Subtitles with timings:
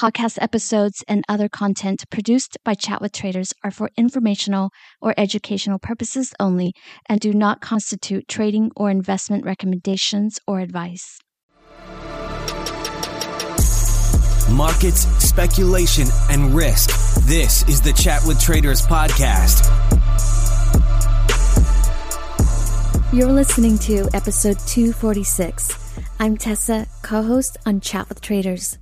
[0.00, 4.70] Podcast episodes and other content produced by Chat with Traders are for informational
[5.02, 6.72] or educational purposes only
[7.10, 11.18] and do not constitute trading or investment recommendations or advice.
[14.50, 16.88] Markets, speculation, and risk.
[17.26, 19.68] This is the Chat with Traders podcast.
[23.12, 25.76] You're listening to episode 246.
[26.18, 28.79] I'm Tessa, co host on Chat with Traders.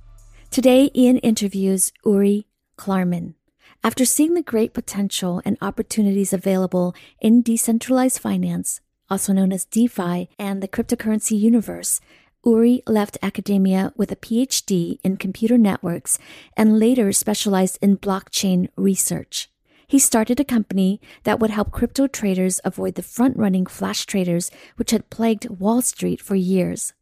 [0.51, 3.35] Today, Ian interviews Uri Klarman.
[3.83, 10.27] After seeing the great potential and opportunities available in decentralized finance, also known as DeFi,
[10.39, 12.01] and the cryptocurrency universe,
[12.43, 16.17] Uri left academia with a PhD in computer networks
[16.57, 19.51] and later specialized in blockchain research.
[19.85, 24.49] He started a company that would help crypto traders avoid the front running flash traders
[24.77, 26.93] which had plagued Wall Street for years.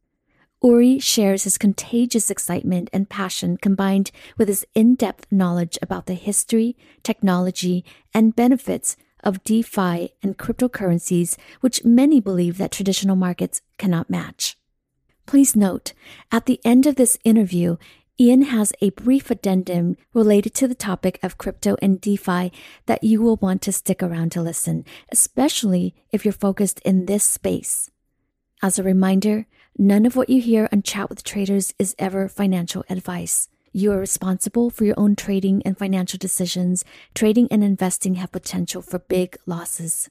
[0.64, 6.16] Uri shares his contagious excitement and passion combined with his in depth knowledge about the
[6.16, 14.10] history, technology, and benefits of DeFi and cryptocurrencies, which many believe that traditional markets cannot
[14.10, 14.58] match.
[15.26, 15.94] Please note,
[16.32, 17.78] at the end of this interview,
[18.20, 22.52] Ian has a brief addendum related to the topic of crypto and DeFi
[22.88, 27.24] that you will want to stick around to listen, especially if you're focused in this
[27.24, 27.92] space.
[28.64, 29.46] As a reminder,
[29.80, 33.48] None of what you hear on Chat with Traders is ever financial advice.
[33.74, 36.84] You are responsible for your own trading and financial decisions.
[37.14, 40.10] Trading and investing have potential for big losses.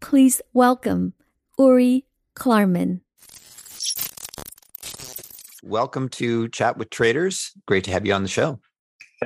[0.00, 1.12] Please welcome
[1.58, 3.00] Uri Klarman.
[5.62, 7.52] Welcome to Chat with Traders.
[7.66, 8.60] Great to have you on the show.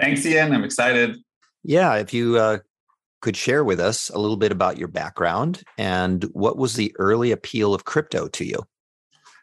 [0.01, 0.53] Thanks, Ian.
[0.53, 1.17] I'm excited.
[1.63, 2.59] Yeah, if you uh,
[3.21, 7.31] could share with us a little bit about your background and what was the early
[7.31, 8.65] appeal of crypto to you?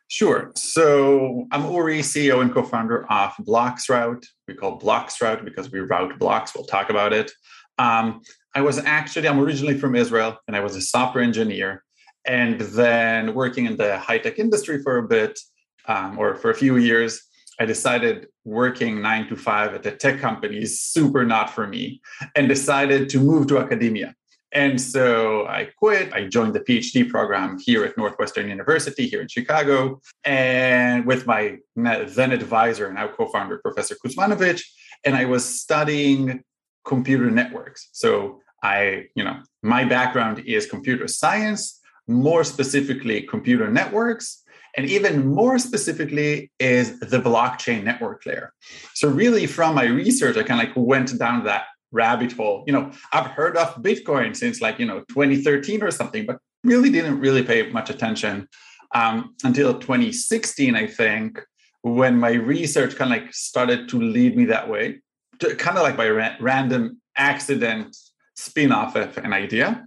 [0.08, 0.52] Sure.
[0.56, 4.24] So I'm Uri, CEO and co-founder of Bloxroute.
[4.48, 6.54] We call Bloxroute because we route blocks.
[6.56, 7.32] We'll talk about it.
[7.80, 8.22] Um,
[8.54, 11.84] I was actually, I'm originally from Israel and I was a software engineer
[12.26, 15.40] and then working in the high-tech industry for a bit
[15.88, 17.22] um, or for a few years.
[17.60, 22.02] I decided working nine to five at a tech company is super not for me
[22.36, 24.14] and decided to move to academia.
[24.52, 26.14] And so I quit.
[26.14, 30.02] I joined the PhD program here at Northwestern University here in Chicago.
[30.24, 34.64] And with my then advisor, and now co founder, Professor Kuzmanovic,
[35.04, 36.44] and I was studying
[36.86, 37.90] computer networks.
[37.92, 44.42] So I, you know, my background is computer science, more specifically, computer networks.
[44.78, 48.52] And even more specifically, is the blockchain network layer.
[48.94, 51.64] So, really, from my research, I kind of like went down that
[51.96, 52.64] rabbit hole.
[52.68, 56.90] You know, I've heard of Bitcoin since like, you know, 2013 or something, but really
[56.90, 58.48] didn't really pay much attention
[58.94, 61.40] um, until 2016, I think,
[61.82, 65.02] when my research kind of like started to lead me that way,
[65.40, 67.96] to, kind of like by ra- random accident
[68.36, 69.86] spin off of an idea.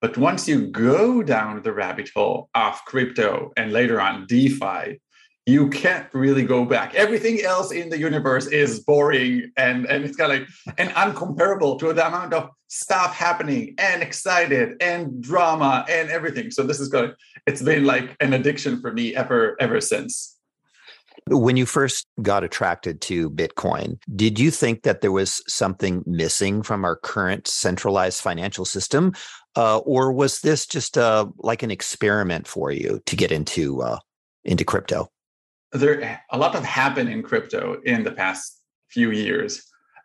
[0.00, 5.00] But once you go down the rabbit hole of crypto and later on DeFi,
[5.48, 6.94] you can't really go back.
[6.94, 10.48] Everything else in the universe is boring and, and it's kind of like
[10.78, 16.50] and uncomparable to the amount of stuff happening and excited and drama and everything.
[16.50, 17.14] So this is good.
[17.46, 20.34] It's been like an addiction for me ever ever since.
[21.30, 26.62] When you first got attracted to Bitcoin, did you think that there was something missing
[26.62, 29.12] from our current centralized financial system?
[29.58, 33.98] uh, or was this just uh, like an experiment for you to get into uh,
[34.44, 35.10] into crypto?
[35.72, 39.62] There, a lot have happened in crypto in the past few years.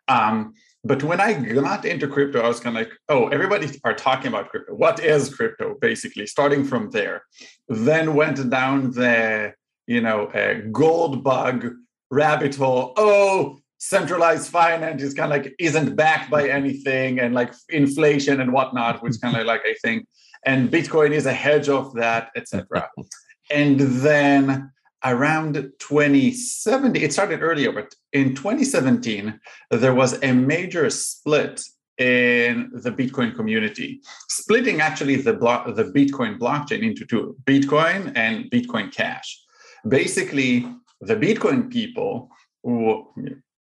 [0.08, 0.52] Um,
[0.84, 4.28] but when I got into crypto, I was kind of like, oh, everybody are talking
[4.28, 4.74] about crypto.
[4.74, 5.76] What is crypto?
[5.80, 7.22] Basically, starting from there.
[7.68, 9.54] Then went down the,
[9.86, 10.30] you know,
[10.72, 11.72] gold bug
[12.10, 12.92] rabbit hole.
[12.98, 18.52] Oh, centralized finance is kind of like isn't backed by anything and like inflation and
[18.52, 20.06] whatnot, which kind of like I think,
[20.44, 22.90] and Bitcoin is a hedge of that, etc.
[23.50, 24.70] and then
[25.04, 29.38] around 2017, it started earlier, but in 2017,
[29.70, 31.62] there was a major split
[31.98, 38.50] in the Bitcoin community, splitting actually the block, the Bitcoin blockchain into two: Bitcoin and
[38.50, 39.40] Bitcoin Cash.
[39.86, 40.66] Basically,
[41.00, 42.30] the Bitcoin people
[42.64, 43.06] who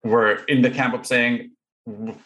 [0.05, 1.51] were in the camp of saying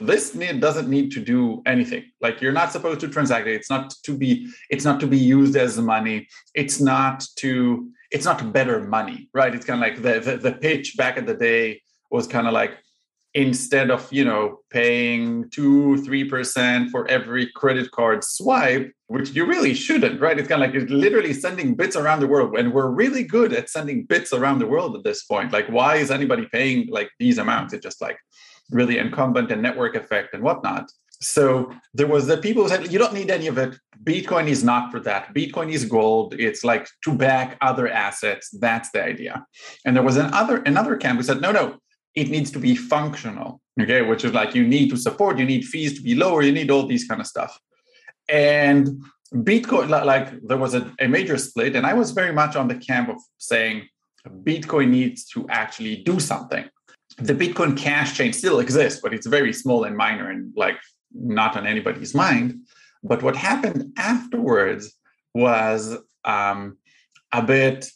[0.00, 2.04] this need, doesn't need to do anything.
[2.20, 3.54] Like you're not supposed to transact it.
[3.54, 6.26] It's not to be it's not to be used as money.
[6.54, 9.54] It's not to it's not better money right?
[9.54, 12.52] It's kind of like the, the, the pitch back in the day was kind of
[12.52, 12.78] like
[13.34, 19.44] instead of you know paying two three percent for every credit card swipe which you
[19.44, 20.38] really shouldn't right?
[20.38, 23.52] It's kind of like it's literally sending bits around the world and we're really good
[23.52, 25.52] at sending bits around the world at this point.
[25.52, 27.74] Like why is anybody paying like these amounts?
[27.74, 28.18] It's just like
[28.70, 30.86] really incumbent and network effect and whatnot
[31.24, 33.76] so there was the people who said you don't need any of it.
[34.02, 35.34] Bitcoin is not for that.
[35.34, 36.34] Bitcoin is gold.
[36.38, 38.50] It's like to back other assets.
[38.50, 39.46] That's the idea.
[39.84, 41.78] And there was another another camp who said no no.
[42.14, 44.02] It needs to be functional okay?
[44.02, 46.70] Which is like you need to support you need fees to be lower you need
[46.70, 47.58] all these kind of stuff.
[48.28, 52.68] And bitcoin like there was a, a major split and i was very much on
[52.68, 53.88] the camp of saying
[54.44, 56.64] bitcoin needs to actually do something.
[57.18, 60.78] The bitcoin cash chain still exists but it's very small and minor and like
[61.14, 62.60] not on anybody's mind
[63.02, 64.94] but what happened afterwards
[65.34, 66.78] was um,
[67.32, 67.86] a bit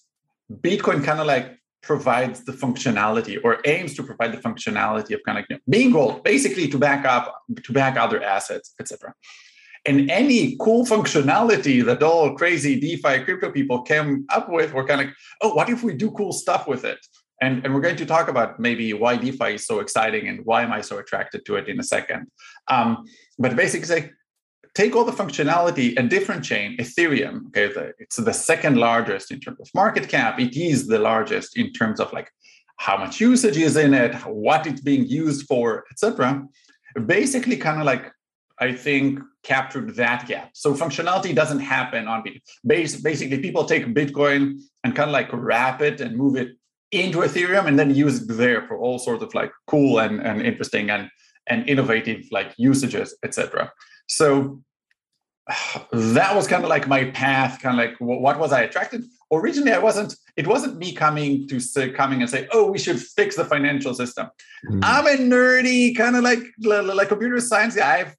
[0.62, 5.38] bitcoin kind of like provides the functionality or aims to provide the functionality of kind
[5.38, 9.14] of you know, being gold, basically to back up, to back other assets, etc.
[9.86, 15.02] And any cool functionality that all crazy DeFi crypto people came up with were kind
[15.02, 16.98] of, oh, what if we do cool stuff with it?
[17.40, 20.62] And, and we're going to talk about maybe why DeFi is so exciting and why
[20.62, 22.26] am I so attracted to it in a second.
[22.68, 23.04] Um,
[23.38, 24.10] but basically,
[24.74, 29.40] take all the functionality, a different chain, Ethereum, okay, the, it's the second largest in
[29.40, 30.40] terms of market cap.
[30.40, 32.30] It is the largest in terms of like
[32.76, 36.44] how much usage is in it, what it's being used for, etc.
[37.06, 38.10] Basically, kind of like
[38.60, 40.50] I think captured that gap.
[40.54, 43.02] So functionality doesn't happen on Bitcoin.
[43.02, 46.50] Basically, people take Bitcoin and kind of like wrap it and move it
[46.90, 50.42] into Ethereum and then use it there for all sorts of like cool and, and
[50.42, 51.10] interesting and,
[51.46, 53.72] and innovative like usages, etc.
[54.06, 54.62] So
[55.92, 59.04] that was kind of like my path, kind of like what was I attracted?
[59.30, 60.14] Originally, I wasn't.
[60.36, 63.92] It wasn't me coming to say, coming and say, "Oh, we should fix the financial
[63.92, 64.28] system."
[64.66, 64.80] Mm.
[64.82, 67.98] I'm a nerdy kind of like like computer science guy.
[67.98, 68.16] I've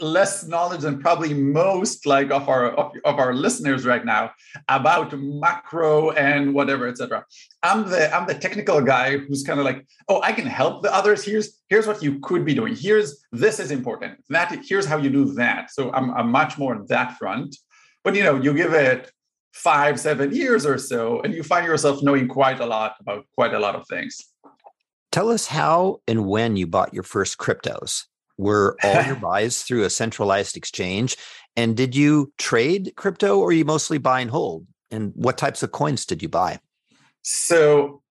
[0.00, 4.30] less knowledge than probably most like of our of, of, our listeners right now
[4.68, 7.24] about macro and whatever etc
[7.62, 10.94] i'm the i'm the technical guy who's kind of like oh i can help the
[10.94, 11.24] others.
[11.24, 12.74] Here's here's what you could be doing.
[12.74, 14.22] Here's this is important.
[14.28, 15.70] That here's how you do that.
[15.70, 17.56] So i'm, I'm much more on that front.
[18.04, 19.10] But you know you give it
[19.52, 23.54] five seven years or so and you find yourself knowing quite a lot about quite
[23.54, 24.16] a lot of things.
[25.12, 28.04] Tell us how and when you bought your first cryptos
[28.40, 31.16] were all your buys through a centralized exchange?
[31.56, 34.66] And did you trade crypto or you mostly buy and hold?
[34.90, 36.58] And what types of coins did you buy?
[37.22, 38.02] So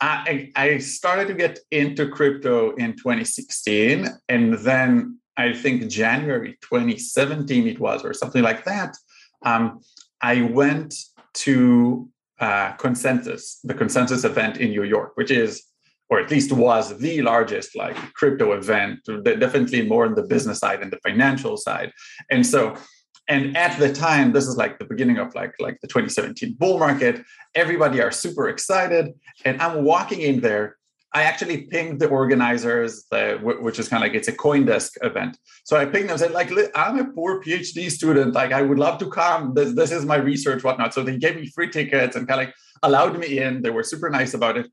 [0.00, 4.06] I, I started to get into crypto in 2016.
[4.28, 8.96] And then I think January 2017 it was, or something like that.
[9.42, 9.80] Um,
[10.20, 10.94] I went
[11.34, 12.08] to
[12.40, 15.64] uh, Consensus, the Consensus event in New York, which is
[16.10, 20.80] or at least was the largest like crypto event definitely more on the business side
[20.80, 21.92] and the financial side
[22.30, 22.74] and so
[23.28, 26.78] and at the time this is like the beginning of like like the 2017 bull
[26.78, 27.22] market
[27.54, 29.12] everybody are super excited
[29.44, 30.76] and i'm walking in there
[31.14, 35.38] I actually pinged the organizers, uh, which is kind of like it's a CoinDesk event.
[35.64, 38.34] So I pinged them and said, like, I'm a poor PhD student.
[38.34, 39.54] Like, I would love to come.
[39.54, 40.92] This, this is my research, whatnot.
[40.92, 43.62] So they gave me free tickets and kind of like allowed me in.
[43.62, 44.70] They were super nice about it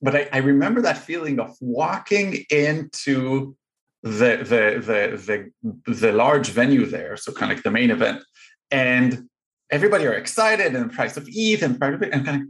[0.00, 3.56] but I, I remember that feeling of walking into
[4.02, 5.50] the, the the
[5.86, 8.22] the the large venue there, so kind of like the main event,
[8.70, 9.28] and
[9.70, 12.48] everybody are excited and the price of ETH and price of and kind of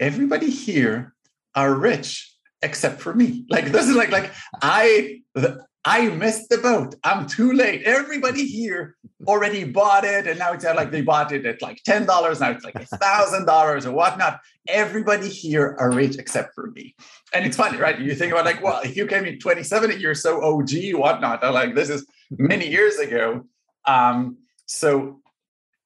[0.00, 1.14] everybody here
[1.54, 3.44] are rich except for me.
[3.50, 5.20] Like this is like like I
[5.88, 6.96] I missed the boat.
[7.04, 7.84] I'm too late.
[7.84, 10.26] Everybody here already bought it.
[10.26, 12.06] And now it's like they bought it at like $10.
[12.08, 14.40] Now it's like $1,000 or whatnot.
[14.66, 16.96] Everybody here are rich except for me.
[17.32, 18.00] And it's funny, right?
[18.00, 21.44] You think about like, well, if you came in 2070, you're so OG, whatnot.
[21.44, 23.46] I'm like, this is many years ago.
[23.84, 25.20] Um, so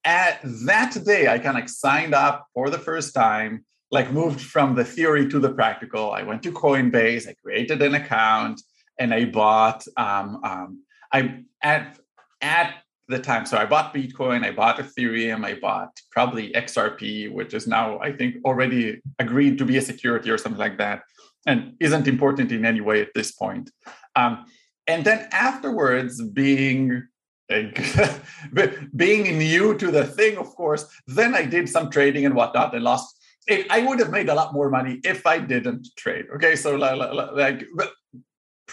[0.03, 4.77] at that day, I kind of signed up for the first time, like moved from
[4.77, 6.11] the theory to the practical.
[6.11, 8.63] I went to Coinbase, I created an account
[9.01, 11.99] and I bought um, um, I at
[12.41, 12.75] at
[13.09, 13.45] the time.
[13.45, 18.13] So I bought Bitcoin, I bought Ethereum, I bought probably XRP, which is now I
[18.13, 21.03] think already agreed to be a security or something like that,
[21.47, 23.71] and isn't important in any way at this point.
[24.15, 24.45] Um,
[24.87, 27.09] and then afterwards, being
[28.97, 32.85] being new to the thing, of course, then I did some trading and whatnot and
[32.85, 33.17] lost.
[33.49, 36.27] I would have made a lot more money if I didn't trade.
[36.37, 37.67] Okay, so like,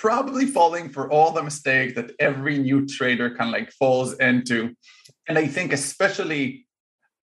[0.01, 4.75] probably falling for all the mistakes that every new trader kind of like falls into.
[5.27, 6.67] And I think especially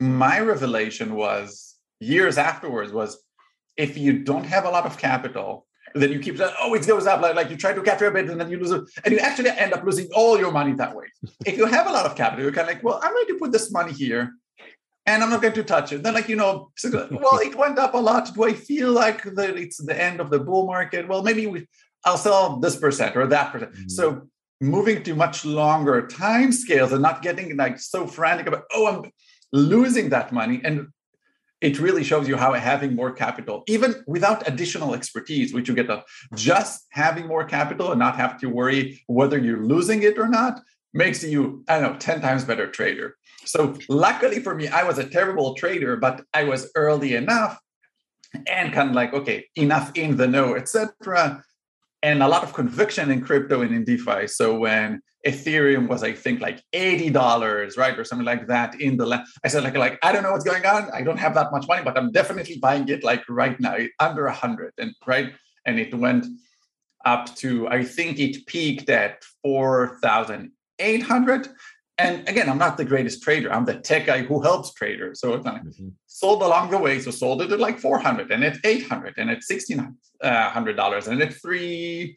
[0.00, 3.22] my revelation was years afterwards was
[3.76, 7.06] if you don't have a lot of capital, then you keep saying, oh, it goes
[7.06, 7.20] up.
[7.20, 8.82] Like, like you try to capture a bit and then you lose it.
[9.04, 11.06] And you actually end up losing all your money that way.
[11.46, 13.38] if you have a lot of capital, you're kind of like, well, I'm going to
[13.38, 14.32] put this money here
[15.06, 16.02] and I'm not going to touch it.
[16.02, 18.34] Then, like, you know, well, it went up a lot.
[18.34, 21.06] Do I feel like that it's the end of the bull market?
[21.06, 21.68] Well, maybe we,
[22.04, 23.72] I'll sell this percent or that percent.
[23.72, 23.88] Mm-hmm.
[23.88, 24.28] So
[24.60, 29.10] moving to much longer time scales and not getting like so frantic about, oh, I'm
[29.52, 30.60] losing that money.
[30.64, 30.88] And
[31.60, 35.88] it really shows you how having more capital, even without additional expertise, which you get
[35.88, 36.02] of
[36.34, 40.60] just having more capital and not have to worry whether you're losing it or not,
[40.92, 43.16] makes you, I don't know, 10 times better trader.
[43.44, 47.58] So luckily for me, I was a terrible trader, but I was early enough
[48.46, 51.42] and kind of like, okay, enough in the know, etc
[52.04, 54.26] and a lot of conviction in crypto and in DeFi.
[54.28, 58.98] So when Ethereum was, I think, like eighty dollars, right, or something like that in
[58.98, 60.90] the land, I said, like, like I don't know what's going on.
[60.92, 64.26] I don't have that much money, but I'm definitely buying it like right now, under
[64.26, 65.32] a hundred, and right,
[65.66, 66.26] and it went
[67.06, 71.48] up to I think it peaked at four thousand eight hundred,
[71.96, 73.52] and again, I'm not the greatest trader.
[73.52, 75.20] I'm the tech guy who helps traders.
[75.20, 75.88] So it's mm-hmm.
[76.06, 76.98] sold along the way.
[76.98, 82.16] So sold it at like 400 and at 800 and at $1,600 and at three,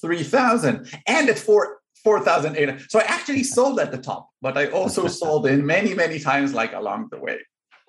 [0.00, 2.90] 3,000 and at four, 4,800.
[2.90, 6.52] So I actually sold at the top, but I also sold in many, many times
[6.52, 7.38] like along the way.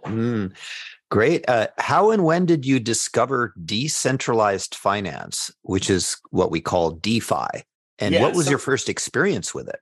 [0.05, 0.53] Mm,
[1.11, 1.43] great.
[1.49, 7.65] Uh, how and when did you discover decentralized finance, which is what we call DeFi?
[7.99, 9.79] And yeah, what was so- your first experience with it?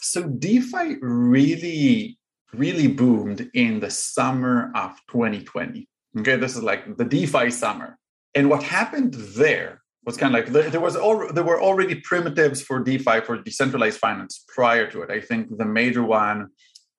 [0.00, 2.18] So DeFi really,
[2.54, 5.86] really boomed in the summer of 2020.
[6.18, 7.98] Okay, this is like the DeFi summer.
[8.34, 12.62] And what happened there was kind of like there was all there were already primitives
[12.62, 15.10] for DeFi for decentralized finance prior to it.
[15.10, 16.48] I think the major one,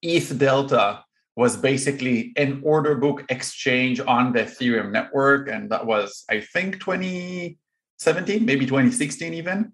[0.06, 1.02] EtherDelta,
[1.36, 6.80] was basically an order book exchange on the Ethereum network, and that was I think
[6.80, 9.74] 2017, maybe 2016 even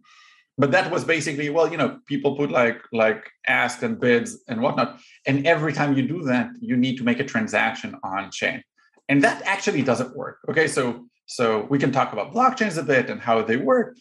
[0.57, 4.61] but that was basically well you know people put like like ask and bids and
[4.61, 4.99] whatnot.
[5.25, 8.63] And every time you do that you need to make a transaction on chain.
[9.09, 10.39] And that actually doesn't work.
[10.49, 13.97] Okay so so we can talk about blockchains a bit and how they work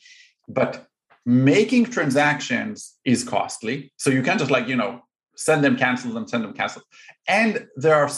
[0.49, 0.87] but
[1.25, 3.93] making transactions is costly.
[3.97, 5.03] So you can't just like you know
[5.37, 6.83] send them cancel them send them cancel
[7.29, 8.11] and there are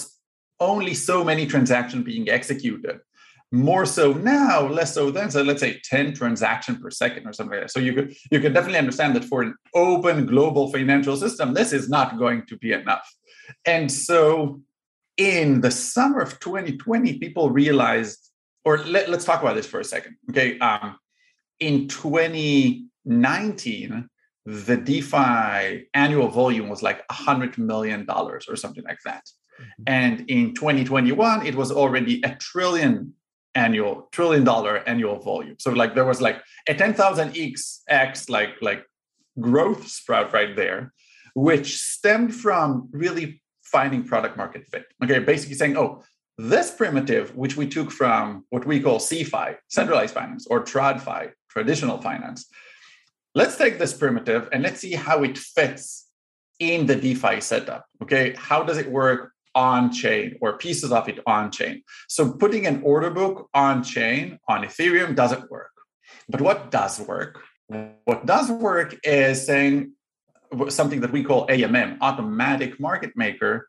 [0.60, 2.98] only so many transactions being executed
[3.50, 5.30] more so now, less so then.
[5.30, 7.70] So let's say 10 transaction per second or something like that.
[7.70, 11.72] So you could you could definitely understand that for an open global financial system, this
[11.72, 13.10] is not going to be enough.
[13.64, 14.60] And so
[15.16, 18.18] in the summer of 2020, people realized,
[18.64, 20.16] or let, us talk about this for a second.
[20.30, 20.58] Okay.
[20.58, 20.96] Um,
[21.58, 24.08] in 2019,
[24.46, 29.24] the DeFi annual volume was like $100 million or something like that.
[29.60, 29.82] Mm-hmm.
[29.86, 33.14] And in 2021, it was already a trillion
[33.58, 35.56] annual trillion dollar annual volume.
[35.58, 38.84] So like there was like a 10,000 x x like like
[39.40, 40.92] growth sprout right there,
[41.34, 44.86] which stemmed from really finding product market fit.
[45.02, 46.02] Okay, basically saying, oh,
[46.38, 52.00] this primitive, which we took from what we call CeFi, centralized finance, or TradFi, traditional
[52.00, 52.46] finance,
[53.34, 56.06] let's take this primitive and let's see how it fits
[56.58, 57.86] in the DeFi setup.
[58.02, 59.32] Okay, how does it work?
[59.58, 61.82] On chain or pieces of it on chain.
[62.08, 65.74] So putting an order book on chain on Ethereum doesn't work.
[66.28, 67.32] But what does work?
[68.04, 69.92] What does work is saying
[70.68, 73.68] something that we call AMM, automatic market maker.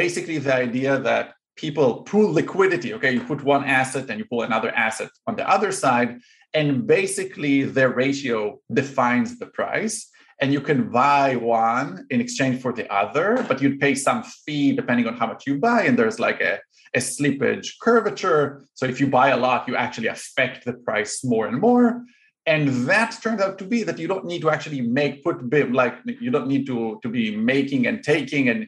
[0.00, 2.94] Basically, the idea that people pool liquidity.
[2.94, 6.10] Okay, you put one asset and you pull another asset on the other side,
[6.54, 8.38] And basically, the ratio
[8.80, 9.96] defines the price.
[10.40, 14.72] And you can buy one in exchange for the other, but you'd pay some fee
[14.72, 15.82] depending on how much you buy.
[15.82, 16.60] And there's like a,
[16.94, 18.64] a slippage curvature.
[18.74, 22.02] So if you buy a lot, you actually affect the price more and more
[22.48, 25.72] and that turned out to be that you don't need to actually make put bid
[25.72, 28.66] like you don't need to to be making and taking and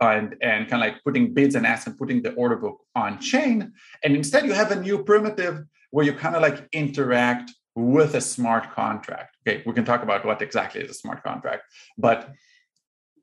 [0.00, 3.18] and and kind of like putting bids and asks and putting the order book on
[3.20, 3.72] chain
[4.04, 5.62] and instead you have a new primitive
[5.92, 10.24] where you kind of like interact with a smart contract okay we can talk about
[10.24, 11.62] what exactly is a smart contract
[11.98, 12.30] but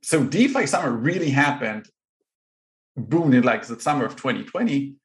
[0.03, 1.87] so defi summer really happened
[2.95, 4.95] boom in like the summer of 2020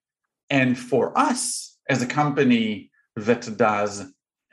[0.51, 4.05] and for us as a company that does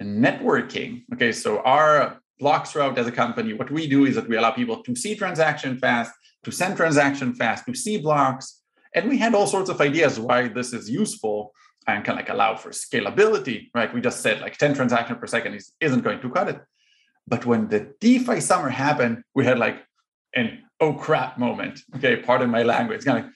[0.02, 1.04] networking.
[1.14, 4.52] Okay, so our blocks Bloxroute as a company, what we do is that we allow
[4.52, 6.12] people to see transaction fast,
[6.44, 8.62] to send transaction fast, to see blocks.
[8.96, 11.54] And we had all sorts of ideas why this is useful
[11.88, 13.94] and can like allow for scalability, right?
[13.94, 16.62] We just said like 10 transactions per second is, isn't going to cut it.
[17.28, 19.84] But when the DeFi summer happened, we had like
[20.34, 21.80] an oh crap moment.
[21.96, 23.06] Okay, pardon my language.
[23.06, 23.32] Kind of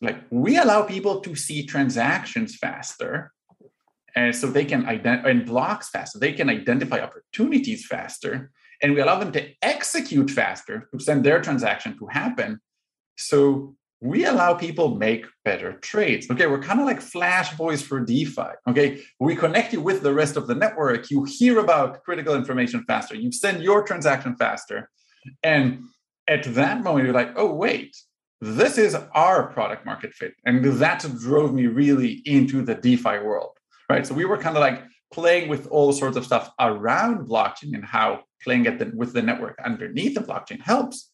[0.00, 3.32] like we allow people to see transactions faster
[4.14, 8.50] and so they can identify and blocks faster they can identify opportunities faster
[8.82, 12.60] and we allow them to execute faster to send their transaction to happen
[13.16, 16.46] so we allow people make better trades okay?
[16.46, 19.02] We're kind of like flash boys for defi okay?
[19.20, 21.10] We connect you with the rest of the network.
[21.10, 23.14] You hear about critical information faster.
[23.14, 24.90] You send your transaction faster.
[25.42, 25.84] And
[26.28, 27.96] at that moment you're like oh wait
[28.42, 30.34] this is our product market fit.
[30.44, 33.56] And that drove me really into the defi world
[33.88, 34.06] right?
[34.06, 37.84] So we were kind of like playing with all sorts of stuff around blockchain and
[37.84, 41.10] how playing at the, with the network underneath the blockchain helps.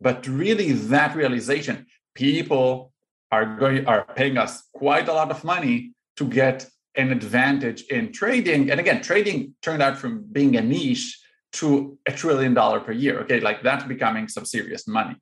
[0.00, 2.92] But really, that realization, people
[3.30, 8.12] are going are paying us quite a lot of money to get an advantage in
[8.12, 8.70] trading.
[8.70, 11.18] And again, trading turned out from being a niche
[11.52, 13.20] to a trillion dollar per year.
[13.20, 15.16] Okay, like that's becoming some serious money.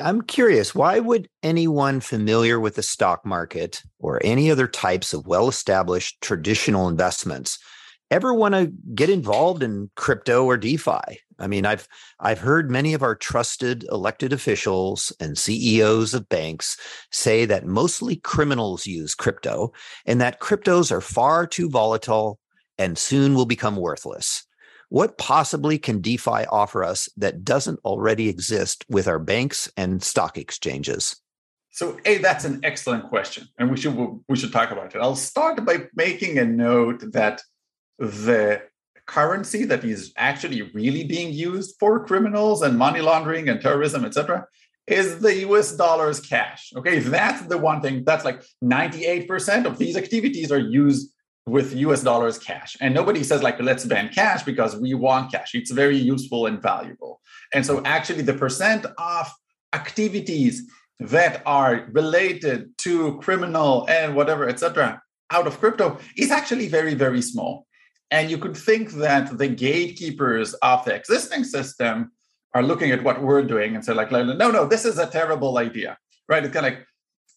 [0.00, 5.26] I'm curious, why would anyone familiar with the stock market or any other types of
[5.26, 7.58] well established traditional investments
[8.12, 11.18] ever want to get involved in crypto or DeFi?
[11.38, 11.88] I mean, I've
[12.20, 16.76] I've heard many of our trusted elected officials and CEOs of banks
[17.10, 19.72] say that mostly criminals use crypto
[20.06, 22.38] and that cryptos are far too volatile
[22.78, 24.46] and soon will become worthless.
[24.90, 30.36] What possibly can DeFi offer us that doesn't already exist with our banks and stock
[30.36, 31.16] exchanges?
[31.70, 33.96] So, a that's an excellent question, and we should
[34.28, 35.00] we should talk about it.
[35.00, 37.40] I'll start by making a note that
[38.02, 38.60] the
[39.06, 44.44] currency that is actually really being used for criminals and money laundering and terrorism, etc.,
[44.88, 46.72] is the US dollars cash.
[46.76, 51.12] Okay, that's the one thing that's like 98% of these activities are used
[51.46, 52.76] with US dollars cash.
[52.80, 55.54] And nobody says, like, let's ban cash because we want cash.
[55.54, 57.20] It's very useful and valuable.
[57.54, 59.32] And so, actually, the percent of
[59.72, 66.94] activities that are related to criminal and whatever, etc., out of crypto is actually very,
[66.94, 67.66] very small.
[68.12, 72.12] And you could think that the gatekeepers of the existing system
[72.54, 75.56] are looking at what we're doing and say, like, no, no, this is a terrible
[75.56, 75.96] idea,
[76.28, 76.44] right?
[76.44, 76.86] It's kind of like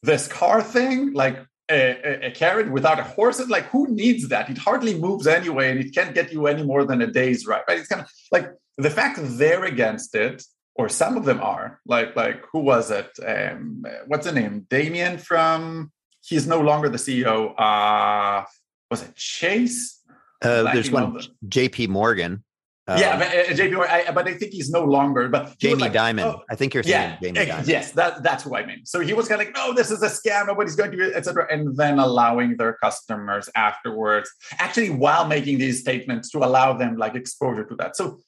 [0.03, 1.39] this car thing, like
[1.71, 4.49] a, a, carrot without a horse is like who needs that?
[4.49, 7.63] It hardly moves anyway and it can't get you any more than a day's ride
[7.67, 7.79] right?
[7.79, 10.43] It's kind of like the fact they're against it
[10.75, 13.09] or some of them are like like who was it?
[13.25, 14.67] Um what's the name?
[14.69, 18.45] Damien from he's no longer the ceo uh
[18.91, 20.01] was it chase
[20.41, 22.43] uh, there's one jp morgan
[22.87, 25.27] um, yeah, but, uh, JP, I, but I think he's no longer.
[25.27, 27.67] But Jamie like, Dimon, oh, I think you're saying yeah, Jamie Dimon.
[27.67, 28.85] Yes, that, that's who I mean.
[28.85, 30.45] So he was kind of like, "No, this is a scam.
[30.45, 31.47] Nobody's going to," do etc.
[31.51, 37.15] And then allowing their customers afterwards, actually, while making these statements, to allow them like
[37.15, 37.95] exposure to that.
[37.95, 38.19] So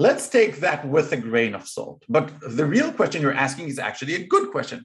[0.00, 2.04] let's take that with a grain of salt.
[2.08, 4.84] But the real question you're asking is actually a good question.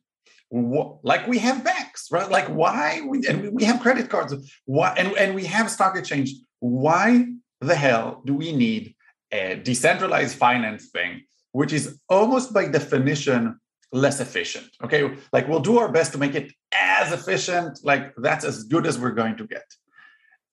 [0.52, 2.30] Like we have banks, right?
[2.30, 4.36] Like why we and we have credit cards.
[4.66, 6.34] Why and, and we have stock exchange.
[6.60, 7.26] Why
[7.62, 8.96] the hell do we need
[9.32, 13.60] a decentralized finance thing, which is almost by definition
[13.92, 14.70] less efficient.
[14.84, 18.86] Okay, like we'll do our best to make it as efficient, like that's as good
[18.86, 19.66] as we're going to get.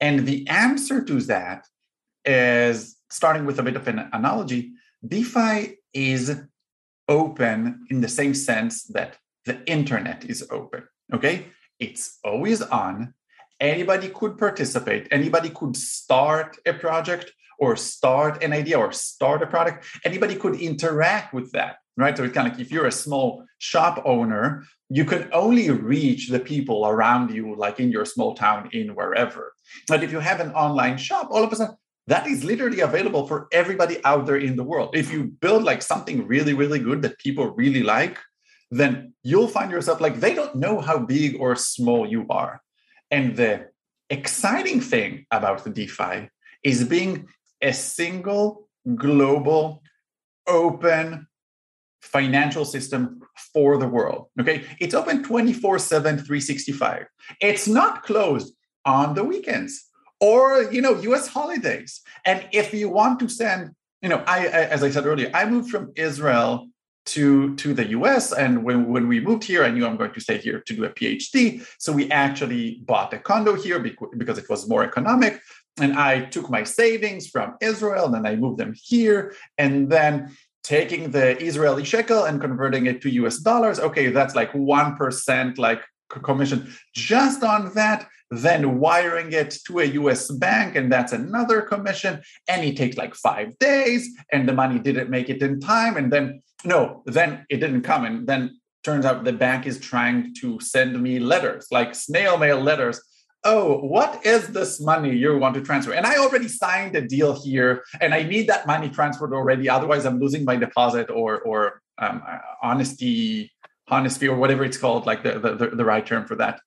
[0.01, 1.66] And the answer to that
[2.25, 4.73] is starting with a bit of an analogy
[5.07, 6.40] DeFi is
[7.09, 10.85] open in the same sense that the internet is open.
[11.12, 11.47] Okay,
[11.79, 13.14] it's always on.
[13.61, 19.47] Anybody could participate, anybody could start a project or start an idea or start a
[19.47, 21.77] product, anybody could interact with that.
[21.97, 22.14] right?
[22.16, 26.29] So it's kind of like if you're a small shop owner, you can only reach
[26.29, 29.55] the people around you, like in your small town, in wherever.
[29.88, 31.77] But if you have an online shop, all of a sudden
[32.09, 34.95] that is literally available for everybody out there in the world.
[34.95, 38.19] If you build like something really, really good that people really like,
[38.71, 42.62] then you'll find yourself like they don't know how big or small you are.
[43.16, 43.68] And the
[44.11, 46.29] exciting thing about the DeFi
[46.62, 47.29] is being
[47.62, 49.83] a single global
[50.46, 51.26] open
[52.02, 53.22] financial system
[53.55, 54.26] for the world.
[54.38, 54.64] Okay.
[54.81, 57.07] It's open 24 7, 365.
[57.40, 59.87] It's not closed on the weekends
[60.20, 62.02] or, you know, US holidays.
[62.26, 63.70] And if you want to send,
[64.02, 66.68] you know, I, I as I said earlier, I moved from Israel
[67.07, 68.33] to to the US.
[68.33, 70.85] And when, when we moved here, I knew I'm going to stay here to do
[70.85, 71.66] a PhD.
[71.79, 75.40] So we actually bought a condo here because it was more economic.
[75.79, 79.35] And I took my savings from Israel and then I moved them here.
[79.59, 84.53] And then taking the Israeli shekel and converting it to US dollars, okay, that's like
[84.53, 91.12] 1% like commission just on that then wiring it to a US bank, and that's
[91.12, 92.23] another commission.
[92.49, 95.97] And it takes like five days, and the money didn't make it in time.
[95.97, 98.05] And then, no, then it didn't come.
[98.05, 102.61] And then turns out the bank is trying to send me letters, like snail mail
[102.61, 103.00] letters.
[103.44, 105.92] Oh, what is this money you want to transfer?
[105.92, 109.68] And I already signed a deal here, and I need that money transferred already.
[109.68, 112.22] Otherwise, I'm losing my deposit or or um,
[112.62, 113.52] honesty,
[113.88, 116.61] honesty, or whatever it's called, like the, the the right term for that.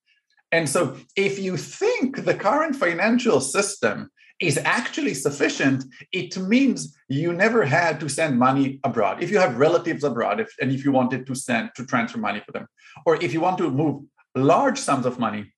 [0.52, 4.10] And so, if you think the current financial system
[4.40, 9.22] is actually sufficient, it means you never had to send money abroad.
[9.22, 12.42] If you have relatives abroad, if, and if you wanted to send to transfer money
[12.46, 12.68] for them,
[13.06, 14.04] or if you want to move
[14.36, 15.54] large sums of money,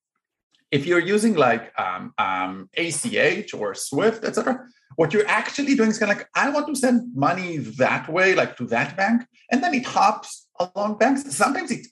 [0.71, 4.65] if you're using like um, um, ACH or Swift, etc.,
[4.95, 8.33] what you're actually doing is kind of like, I want to send money that way,
[8.33, 11.23] like to that bank, and then it hops along banks.
[11.35, 11.87] Sometimes it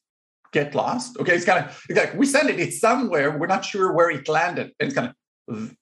[0.51, 1.17] get lost.
[1.19, 4.09] Okay, it's kind of it's like we send it, it's somewhere, we're not sure where
[4.09, 4.71] it landed.
[4.79, 5.15] And it's kind of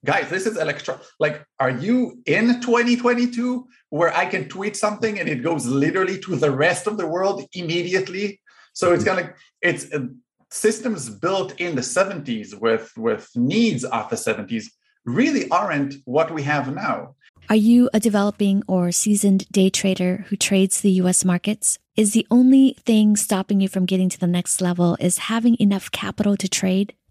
[0.06, 0.99] guys, this is electro.
[1.19, 6.36] Like, are you in 2022 where I can tweet something and it goes literally to
[6.36, 8.41] the rest of the world immediately?
[8.73, 10.08] So it's kind of like it's uh,
[10.51, 14.65] systems built in the 70s with with needs of the 70s
[15.06, 17.15] really aren't what we have now.
[17.49, 21.80] Are you a developing or seasoned day trader who trades the US markets?
[21.95, 25.89] Is the only thing stopping you from getting to the next level is having enough
[25.89, 26.93] capital to trade?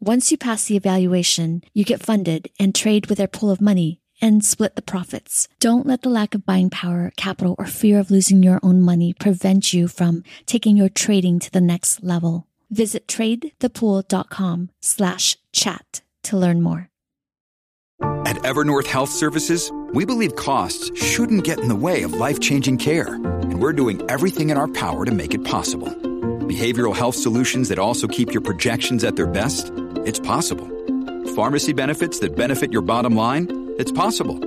[0.00, 3.98] Once you pass the evaluation, you get funded and trade with their pool of money
[4.20, 5.48] and split the profits.
[5.58, 9.14] Don't let the lack of buying power, capital, or fear of losing your own money
[9.14, 12.46] prevent you from taking your trading to the next level.
[12.70, 16.90] Visit tradethepool.com slash chat to learn more.
[18.26, 23.14] At Evernorth Health Services, we believe costs shouldn't get in the way of life-changing care,
[23.14, 25.88] and we're doing everything in our power to make it possible.
[26.46, 29.72] Behavioral health solutions that also keep your projections at their best?
[30.06, 30.68] It's possible.
[31.34, 33.74] Pharmacy benefits that benefit your bottom line?
[33.76, 34.38] It's possible.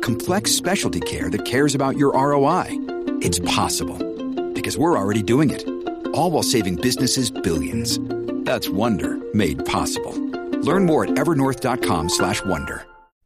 [0.00, 2.66] Complex specialty care that cares about your ROI.
[3.22, 3.96] It's possible.
[4.52, 5.66] Because we're already doing it.
[6.12, 7.98] All while saving businesses billions.
[8.44, 10.12] That's Wonder made possible.
[10.60, 12.84] Learn more at evernorth.com/wonder.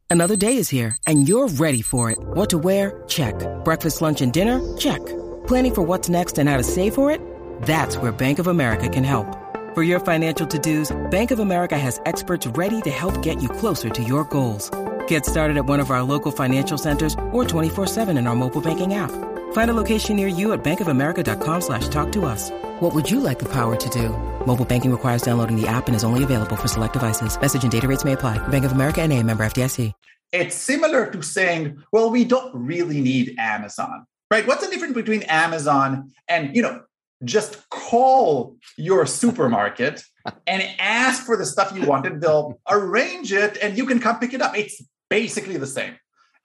[0.09, 2.17] Another day is here and you're ready for it.
[2.21, 3.03] What to wear?
[3.09, 3.35] Check.
[3.65, 4.61] Breakfast, lunch and dinner?
[4.77, 5.01] Check.
[5.45, 7.19] Planning for what's next and how to save for it?
[7.63, 9.27] That's where Bank of America can help.
[9.73, 13.89] For your financial to-dos, Bank of America has experts ready to help get you closer
[13.89, 14.69] to your goals.
[15.07, 18.95] Get started at one of our local financial centers or 24-7 in our mobile banking
[18.95, 19.11] app.
[19.53, 22.51] Find a location near you at bankofamerica.com slash talk to us.
[22.81, 24.09] What would you like the power to do?
[24.45, 27.39] Mobile banking requires downloading the app and is only available for select devices.
[27.39, 28.45] Message and data rates may apply.
[28.49, 29.93] Bank of America and a member FDIC.
[30.33, 34.45] It's similar to saying, well, we don't really need Amazon, right?
[34.45, 36.81] What's the difference between Amazon and, you know,
[37.23, 40.03] just call your supermarket
[40.47, 42.21] and ask for the stuff you wanted.
[42.21, 44.57] They'll arrange it and you can come pick it up.
[44.57, 45.95] It's basically the same?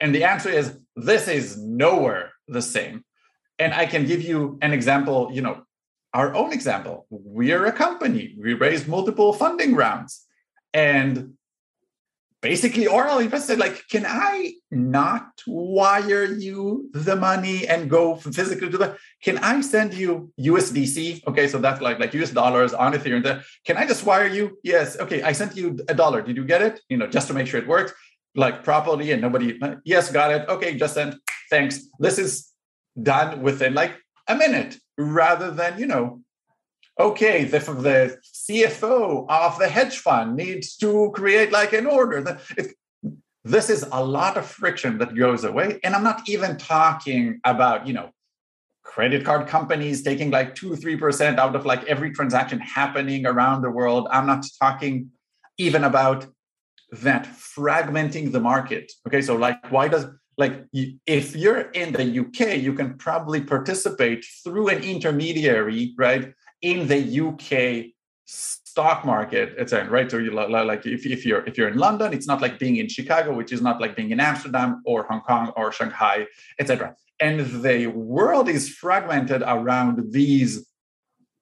[0.01, 3.05] And the answer is this is nowhere the same.
[3.59, 5.63] And I can give you an example, you know,
[6.13, 7.07] our own example.
[7.11, 8.35] We are a company.
[8.39, 10.25] We raised multiple funding rounds.
[10.75, 11.36] And
[12.49, 18.79] basically orally said like can i not wire you the money and go physically to
[18.83, 18.89] the
[19.27, 20.11] can i send you
[20.53, 20.97] usdc
[21.29, 23.23] okay so that's like like us dollars on ethereum
[23.67, 24.59] can i just wire you?
[24.63, 24.99] Yes.
[24.99, 26.23] Okay i sent you a dollar.
[26.23, 26.81] Did you get it?
[26.89, 27.93] You know just to make sure it works
[28.35, 30.49] like properly and nobody uh, yes got it.
[30.49, 31.17] Okay just send
[31.51, 31.75] thanks.
[31.99, 32.53] This is
[33.03, 33.93] done within like
[34.29, 36.21] a minute rather than you know
[36.99, 42.39] okay, the, the CFO of the hedge fund needs to create like an order.
[42.57, 42.75] It,
[43.45, 45.79] this is a lot of friction that goes away.
[45.85, 48.11] And I'm not even talking about, you know,
[48.83, 53.71] credit card companies taking like two, 3% out of like every transaction happening around the
[53.71, 54.09] world.
[54.11, 55.11] I'm not talking
[55.59, 56.27] even about
[57.03, 58.91] that fragmenting the market.
[59.07, 60.07] Okay, so like, why does
[60.39, 66.35] like if you're in the UK, you can probably participate through an intermediary, right?
[66.63, 67.93] In the UK
[68.25, 69.89] stock market, etc.
[69.89, 70.11] Right.
[70.11, 72.89] So you like if, if you're if you're in London, it's not like being in
[72.89, 76.27] Chicago, which is not like being in Amsterdam or Hong Kong or Shanghai,
[76.59, 76.95] etc.
[77.21, 80.67] And the world is fragmented around these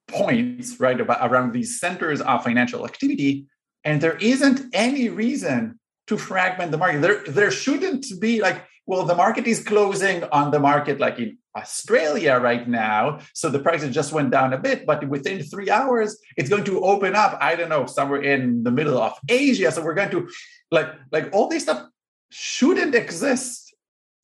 [0.07, 0.99] points, right?
[0.99, 3.47] About, around these centers of financial activity.
[3.83, 7.01] And there isn't any reason to fragment the market.
[7.01, 11.37] There, there shouldn't be like, well, the market is closing on the market like in
[11.55, 13.19] Australia right now.
[13.33, 16.83] So the prices just went down a bit, but within three hours, it's going to
[16.83, 19.71] open up, I don't know, somewhere in the middle of Asia.
[19.71, 20.29] So we're going to
[20.71, 21.87] like like all this stuff
[22.29, 23.73] shouldn't exist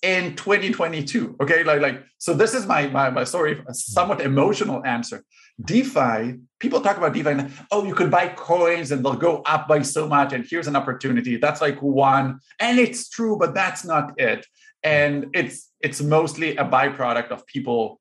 [0.02, 1.38] in 2022.
[1.42, 1.64] Okay.
[1.64, 5.24] Like, like so this is my my, my sorry, somewhat emotional answer.
[5.64, 9.68] DeFi, people talk about DeFi and oh, you could buy coins and they'll go up
[9.68, 11.38] by so much, and here's an opportunity.
[11.38, 14.46] That's like one, and it's true, but that's not it
[14.84, 18.00] and it's it's mostly a byproduct of people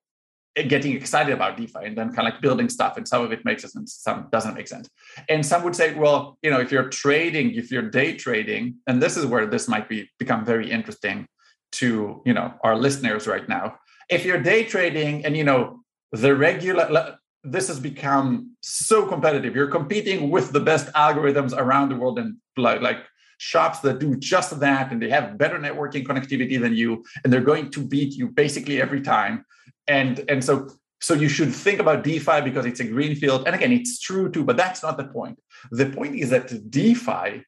[0.68, 2.96] getting excited about DeFi and then kind of like building stuff.
[2.96, 4.88] And some of it makes sense some doesn't make sense.
[5.28, 9.02] And some would say, well, you know, if you're trading, if you're day trading, and
[9.02, 11.26] this is where this might be become very interesting
[11.72, 13.76] to you know our listeners right now.
[14.08, 15.80] If you're day trading and you know
[16.12, 19.54] the regular this has become so competitive.
[19.54, 22.98] You're competing with the best algorithms around the world and like, like
[23.38, 27.40] shops that do just that and they have better networking connectivity than you and they're
[27.40, 29.44] going to beat you basically every time.
[29.88, 30.68] And and so
[31.00, 33.46] so you should think about defi because it's a greenfield.
[33.46, 35.38] And again it's true too but that's not the point.
[35.70, 37.44] The point is that defi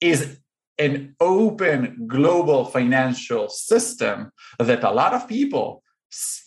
[0.00, 0.38] is
[0.78, 5.82] an open global financial system that a lot of people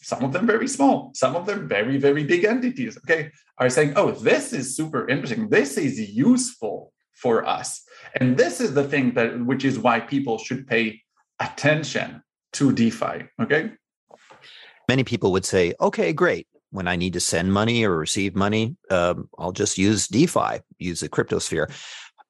[0.10, 3.92] some of them very small some of them very very big entities okay are saying
[3.96, 7.82] oh this is super interesting this is useful for us
[8.20, 11.02] and this is the thing that which is why people should pay
[11.40, 12.22] attention
[12.56, 13.26] to DeFi.
[13.42, 13.72] Okay.
[14.88, 16.48] Many people would say, okay, great.
[16.72, 21.00] When I need to send money or receive money, um, I'll just use DeFi, use
[21.00, 21.72] the cryptosphere.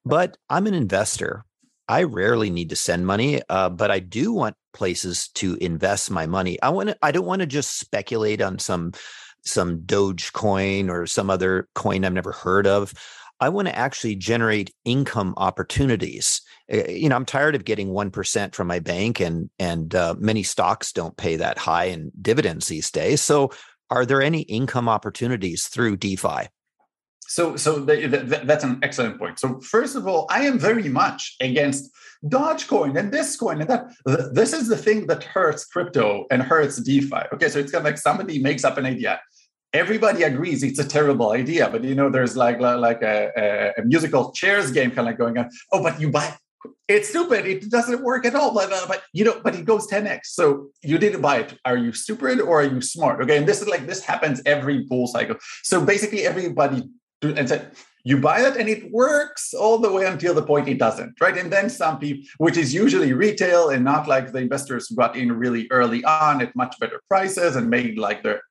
[0.04, 1.44] But I'm an investor.
[1.88, 6.26] I rarely need to send money, uh, but I do want places to invest my
[6.26, 6.60] money.
[6.60, 8.92] I want to, I don't want to just speculate on some
[9.44, 12.92] some Doge coin or some other coin I've never heard of.
[13.38, 16.40] I want to actually generate income opportunities.
[16.68, 20.42] Eh, you know, I'm tired of getting 1% from my bank and and uh, many
[20.42, 23.20] stocks don't pay that high in dividends these days.
[23.20, 23.52] So,
[23.88, 26.48] are there any income opportunities through DeFi?
[27.28, 29.38] So, so the, the, that's an excellent point.
[29.38, 31.90] So, first of all, I am very much against
[32.24, 33.86] Dogecoin and this coin and that.
[34.32, 37.22] This is the thing that hurts crypto and hurts DeFi.
[37.34, 39.20] Okay, so it's kind of like somebody makes up an idea
[39.72, 44.32] everybody agrees it's a terrible idea but you know there's like like a, a, musical
[44.32, 46.34] chairs game kind of going on oh but you buy
[46.88, 49.86] it's stupid it doesn't work at all but, uh, but you know but it goes
[49.88, 53.46] 10x so you didn't buy it are you stupid or are you smart okay and
[53.46, 56.88] this is like this happens every bull cycle so basically everybody
[57.22, 57.72] and said
[58.04, 61.36] you buy it and it works all the way until the point it doesn't right
[61.36, 65.16] and then some people which is usually retail and not like the investors who got
[65.16, 68.42] in really early on at much better prices and made like their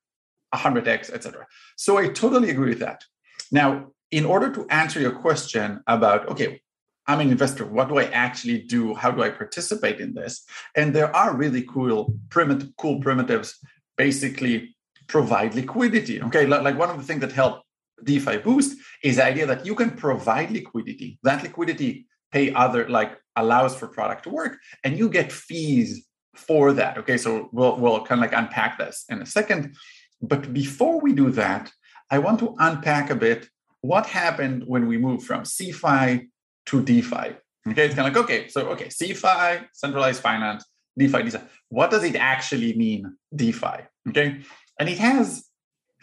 [0.54, 1.46] 100x, etc.
[1.76, 3.04] So I totally agree with that.
[3.50, 6.60] Now, in order to answer your question about, okay,
[7.06, 8.94] I'm an investor, what do I actually do?
[8.94, 10.44] How do I participate in this?
[10.74, 13.58] And there are really cool primitive, cool primitives
[13.96, 14.76] basically
[15.06, 16.20] provide liquidity.
[16.22, 17.62] Okay, like one of the things that help
[18.02, 21.18] DeFi boost is the idea that you can provide liquidity.
[21.22, 26.72] That liquidity pay other like allows for product to work, and you get fees for
[26.74, 26.98] that.
[26.98, 29.76] Okay, so we'll we'll kind of like unpack this in a second.
[30.20, 31.72] But before we do that,
[32.10, 33.48] I want to unpack a bit
[33.80, 36.28] what happened when we moved from CeFi
[36.66, 37.36] to DeFi.
[37.68, 40.64] Okay, it's kind of like, okay, so okay, CeFi centralized finance,
[40.98, 41.38] DeFi, DeFi.
[41.68, 43.78] What does it actually mean, DeFi?
[44.08, 44.40] Okay,
[44.78, 45.45] and it has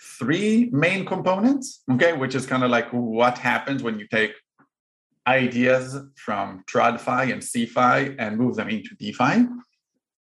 [0.04, 4.34] three main components, okay, which is kind of like what happens when you take
[5.26, 9.48] ideas from TradFi and CeFi and move them into DeFi.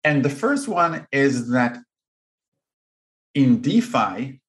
[0.03, 1.77] And the first one is that
[3.33, 4.41] in DeFi,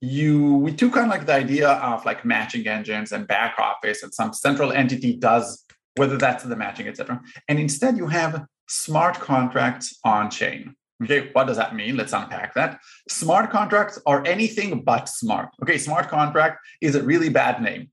[0.00, 4.14] you we took on like the idea of like matching engines and back office and
[4.14, 5.64] some central entity does
[5.96, 7.20] whether that's the matching, etc.
[7.48, 10.74] And instead you have smart contracts on chain.
[11.02, 11.96] Okay, what does that mean?
[11.96, 12.80] Let's unpack that.
[13.08, 15.50] Smart contracts are anything but smart.
[15.62, 17.90] Okay, smart contract is a really bad name.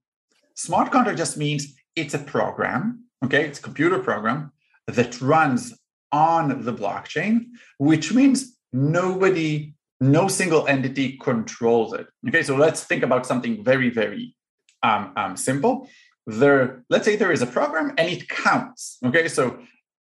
[0.56, 4.52] Smart contract just means it's a program, okay, it's a computer program
[4.88, 5.74] that runs
[6.12, 7.46] on the blockchain,
[7.78, 12.08] which means nobody, no single entity controls it.
[12.28, 14.36] Okay, so let's think about something very, very
[14.82, 15.89] um, um, simple.
[16.28, 18.98] There, let's say there is a program and it counts.
[19.06, 19.60] Okay, so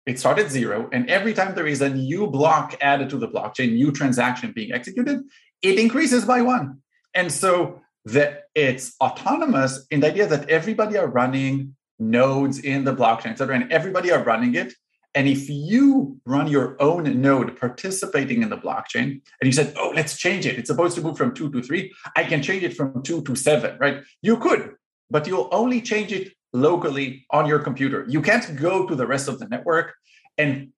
[0.05, 3.73] it started zero, and every time there is a new block added to the blockchain,
[3.73, 5.23] new transaction being executed,
[5.61, 6.81] it increases by one.
[7.13, 12.95] And so that it's autonomous in the idea that everybody are running nodes in the
[12.95, 14.73] blockchain, et cetera, and everybody are running it.
[15.15, 19.93] And if you run your own node participating in the blockchain and you said, oh,
[19.95, 22.75] let's change it, it's supposed to move from two to three, I can change it
[22.75, 24.03] from two to seven, right?
[24.21, 24.75] You could,
[25.09, 28.05] but you'll only change it locally on your computer.
[28.07, 29.93] You can't go to the rest of the network
[30.37, 30.69] and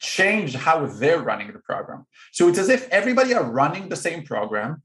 [0.00, 2.06] change how they're running the program.
[2.32, 4.82] So it's as if everybody are running the same program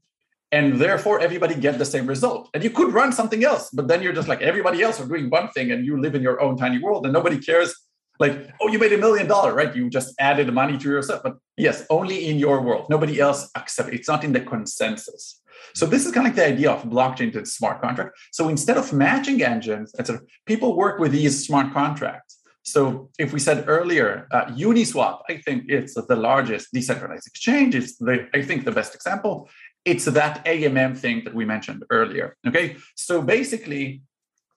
[0.50, 2.50] and therefore everybody get the same result.
[2.54, 5.30] And you could run something else, but then you're just like everybody else are doing
[5.30, 7.74] one thing and you live in your own tiny world and nobody cares
[8.20, 9.74] like, oh, you made a million dollar, right?
[9.74, 11.22] You just added money to yourself.
[11.22, 12.86] But yes, only in your world.
[12.88, 15.40] Nobody else accept it's not in the consensus.
[15.74, 18.16] So this is kind of like the idea of blockchain to smart contract.
[18.32, 22.38] So instead of matching engines, etc., people work with these smart contracts.
[22.64, 27.74] So if we said earlier, uh, Uniswap, I think it's the largest decentralized exchange.
[27.74, 29.50] It's the, I think the best example.
[29.84, 32.36] It's that AMM thing that we mentioned earlier.
[32.46, 34.00] Okay, so basically,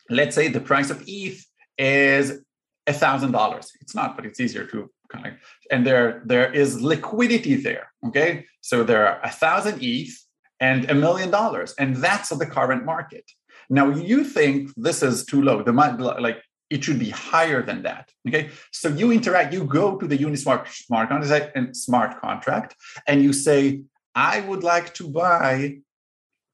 [0.09, 1.45] let's say the price of ETH
[1.77, 2.41] is
[2.87, 3.71] a thousand dollars.
[3.81, 5.33] It's not, but it's easier to kind of.
[5.69, 7.91] And there there is liquidity there.
[8.07, 10.13] Okay, so there are a thousand ETH
[10.59, 13.25] and a million dollars, and that's the current market.
[13.69, 15.63] Now you think this is too low.
[15.63, 15.73] The
[16.19, 18.09] like it should be higher than that.
[18.27, 19.53] Okay, so you interact.
[19.53, 22.75] You go to the Uniswap smart contract and smart contract,
[23.07, 23.81] and you say,
[24.15, 25.77] "I would like to buy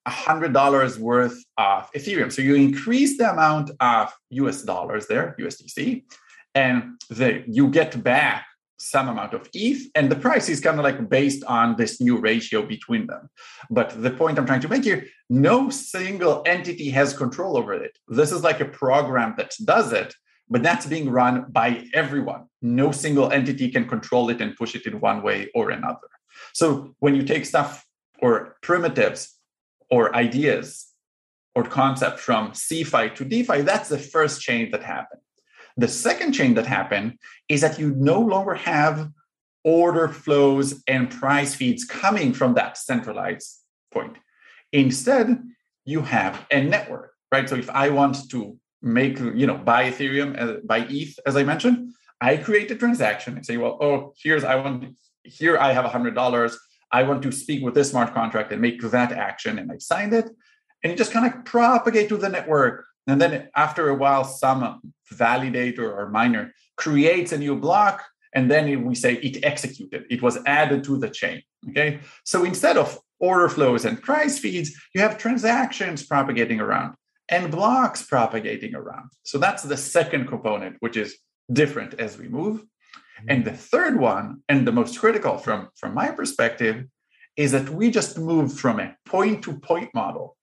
[0.07, 2.31] $100 worth of Ethereum.
[2.31, 6.03] So you increase the amount of US dollars there, USDC,
[6.55, 8.45] and the, you get back
[8.83, 12.17] some amount of ETH, and the price is kind of like based on this new
[12.17, 13.29] ratio between them.
[13.69, 17.97] But the point I'm trying to make here no single entity has control over it.
[18.07, 20.13] This is like a program that does it,
[20.49, 22.45] but that's being run by everyone.
[22.61, 26.09] No single entity can control it and push it in one way or another.
[26.53, 27.85] So when you take stuff
[28.19, 29.37] or primitives
[29.89, 30.87] or ideas
[31.55, 35.21] or concept from CeFi to DeFi, that's the first change that happened.
[35.77, 37.17] The second change that happened
[37.49, 39.09] is that you no longer have
[39.63, 43.59] order flows and price feeds coming from that centralized
[43.91, 44.17] point.
[44.71, 45.41] Instead,
[45.85, 47.47] you have a network, right?
[47.47, 51.43] So if I want to make, you know, buy Ethereum, uh, buy ETH, as I
[51.43, 55.85] mentioned, I create a transaction and say, well, oh, here's I want here I have
[55.85, 56.57] a hundred dollars.
[56.91, 60.13] I want to speak with this smart contract and make that action, and I signed
[60.13, 60.29] it,
[60.83, 64.81] and you just kind of propagate to the network and then after a while, some
[65.13, 70.05] validator or miner creates a new block, and then we say it executed.
[70.09, 71.41] It was added to the chain.
[71.69, 71.99] Okay.
[72.23, 76.95] So instead of order flows and price feeds, you have transactions propagating around
[77.29, 79.09] and blocks propagating around.
[79.23, 81.17] So that's the second component, which is
[81.51, 82.57] different as we move.
[82.61, 83.29] Mm-hmm.
[83.29, 86.85] And the third one, and the most critical from, from my perspective,
[87.37, 90.37] is that we just moved from a point to point model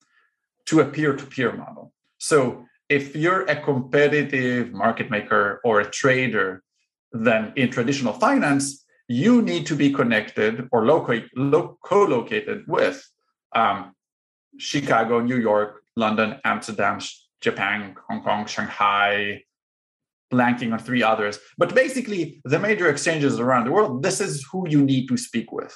[0.66, 1.92] to a peer to peer model.
[2.18, 6.62] So if you're a competitive market maker or a trader,
[7.12, 13.08] then in traditional finance, you need to be connected or lo- co-located with
[13.54, 13.92] um,
[14.58, 16.98] Chicago, New York, London, Amsterdam,
[17.40, 19.42] Japan, Hong Kong, Shanghai,
[20.32, 21.38] blanking on three others.
[21.58, 25.52] But basically, the major exchanges around the world, this is who you need to speak
[25.52, 25.74] with.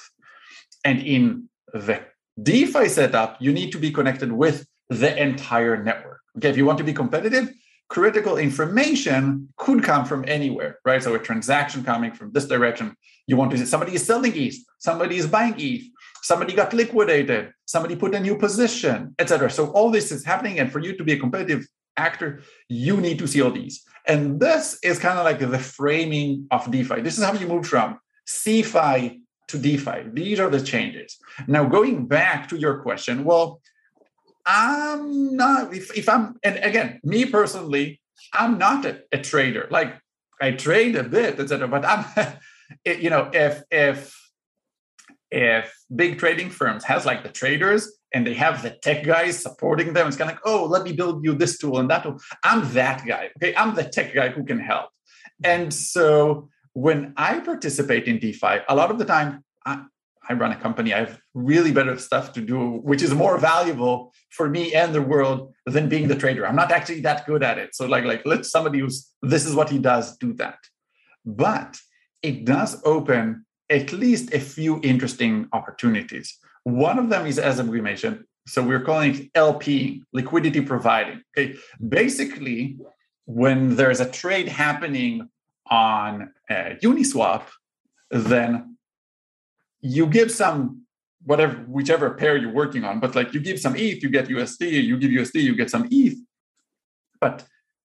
[0.83, 2.01] And in the
[2.41, 6.14] DeFi setup, you need to be connected with the entire network.
[6.37, 7.53] Okay, if you want to be competitive,
[7.87, 11.01] critical information could come from anywhere, right?
[11.01, 12.95] So a transaction coming from this direction,
[13.27, 15.83] you want to say somebody is selling ETH, somebody is buying ETH,
[16.21, 19.49] somebody got liquidated, somebody put a new position, etc.
[19.49, 23.19] So all this is happening, and for you to be a competitive actor, you need
[23.19, 23.83] to see all these.
[24.07, 27.01] And this is kind of like the framing of DeFi.
[27.01, 30.09] This is how you move from CeFi to DeFi.
[30.13, 31.17] These are the changes.
[31.47, 33.61] Now, going back to your question, well,
[34.45, 37.99] I'm not if, if I'm and again, me personally,
[38.33, 39.67] I'm not a, a trader.
[39.71, 39.95] Like
[40.41, 41.67] I trade a bit, etc.
[41.67, 42.05] But I'm,
[42.85, 44.15] you know, if if
[45.31, 49.93] if big trading firms has like the traders and they have the tech guys supporting
[49.93, 52.19] them, it's kind of like, oh, let me build you this tool and that tool.
[52.43, 53.31] I'm that guy.
[53.37, 54.89] Okay, I'm the tech guy who can help.
[55.43, 59.83] And so when I participate in DeFi, a lot of the time I,
[60.27, 60.93] I run a company.
[60.93, 65.01] I have really better stuff to do, which is more valuable for me and the
[65.01, 66.47] world than being the trader.
[66.47, 67.75] I'm not actually that good at it.
[67.75, 70.57] So like, like let somebody who's this is what he does do that.
[71.25, 71.77] But
[72.21, 76.37] it does open at least a few interesting opportunities.
[76.63, 81.21] One of them is, as mentioned, so we're calling it LP, liquidity providing.
[81.37, 81.55] Okay,
[81.87, 82.77] basically,
[83.25, 85.29] when there's a trade happening
[85.69, 87.43] on uh, Uniswap,
[88.11, 88.74] then
[89.85, 90.57] you give some
[91.29, 94.61] whatever whichever pair you're working on but like you give some eth you get usd
[94.89, 96.19] you give usd you get some eth
[97.19, 97.37] but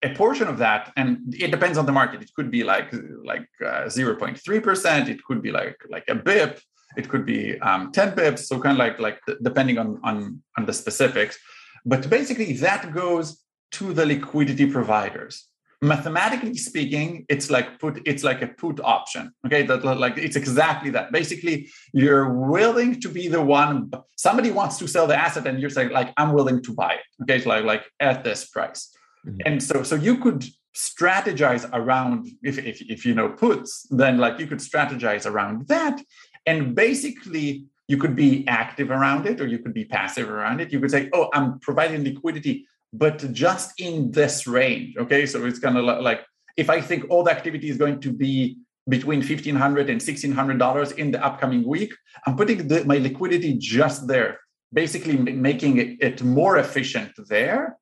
[0.03, 2.23] a portion of that and it depends on the market.
[2.23, 2.93] It could be like
[3.25, 6.61] like uh, 0.3% it could be like like a bip
[6.97, 10.67] it could be um, 10 bips so kind of like like depending on on on
[10.67, 11.39] the specifics.
[11.85, 13.43] But basically that goes
[13.73, 15.50] to the liquidity providers
[15.83, 19.63] mathematically speaking it's like put it's like a put option okay?
[19.63, 21.11] That like it's exactly that.
[21.11, 25.71] Basically you're willing to be the one somebody wants to sell the asset and you're
[25.71, 27.37] saying like i'm willing to buy it okay?
[27.37, 28.95] It's like like at this price.
[29.27, 29.39] Mm-hmm.
[29.47, 34.39] and so so you could strategize around if, if if you know puts then like
[34.39, 36.01] you could strategize around that.
[36.47, 40.73] And basically you could be active around it or you could be passive around it.
[40.73, 44.97] You could say oh i'm providing liquidity but just in this range.
[44.97, 46.21] Okay, so it's kind of like
[46.57, 51.11] if I think all the activity is going to be between $1,500 and $1,600 in
[51.11, 51.95] the upcoming week,
[52.27, 54.41] I'm putting the, my liquidity just there,
[54.73, 57.77] basically making it, it more efficient there.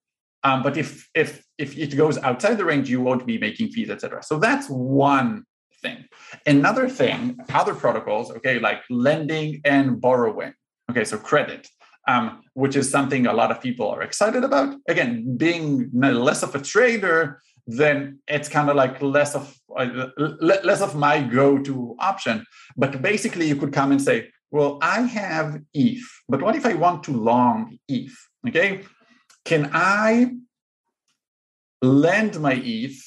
[0.45, 3.91] Um, but if if if it goes outside the range, you won't be making fees,
[3.91, 4.23] etc.
[4.23, 5.45] So that's one
[5.83, 6.05] thing.
[6.47, 10.53] Another thing, other protocols, okay, like lending and borrowing.
[10.91, 11.69] Okay, so credit
[12.09, 14.75] um, which is something a lot of people are excited about.
[14.89, 20.09] Again, being less of a trader, then it's kind of like less of uh,
[20.41, 22.45] less of my go-to option.
[22.77, 26.75] But basically, you could come and say, "Well, I have ETH, but what if I
[26.75, 28.17] want to long ETH?
[28.49, 28.85] Okay,
[29.45, 30.33] can I
[31.83, 32.99] lend my ETH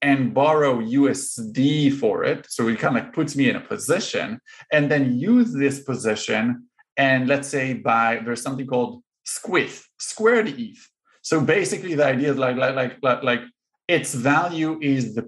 [0.00, 2.46] and borrow USD for it.
[2.50, 4.38] So it kind of puts me in a position
[4.70, 10.88] and then use this position and let's say by there's something called Squeeth squared eth
[11.24, 13.42] so basically the idea is like like like like,
[13.88, 15.24] its value is the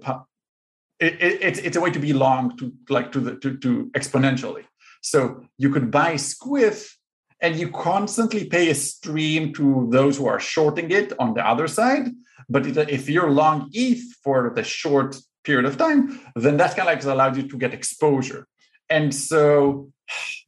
[0.99, 3.89] it, it, it's it's a way to be long to like to the to, to
[3.95, 4.65] exponentially.
[5.01, 6.95] So you could buy Squeeth
[7.41, 11.67] and you constantly pay a stream to those who are shorting it on the other
[11.67, 12.09] side.
[12.47, 16.93] But if you're long eth for the short period of time then that kind of
[16.93, 18.45] like allows you to get exposure.
[18.89, 19.91] And so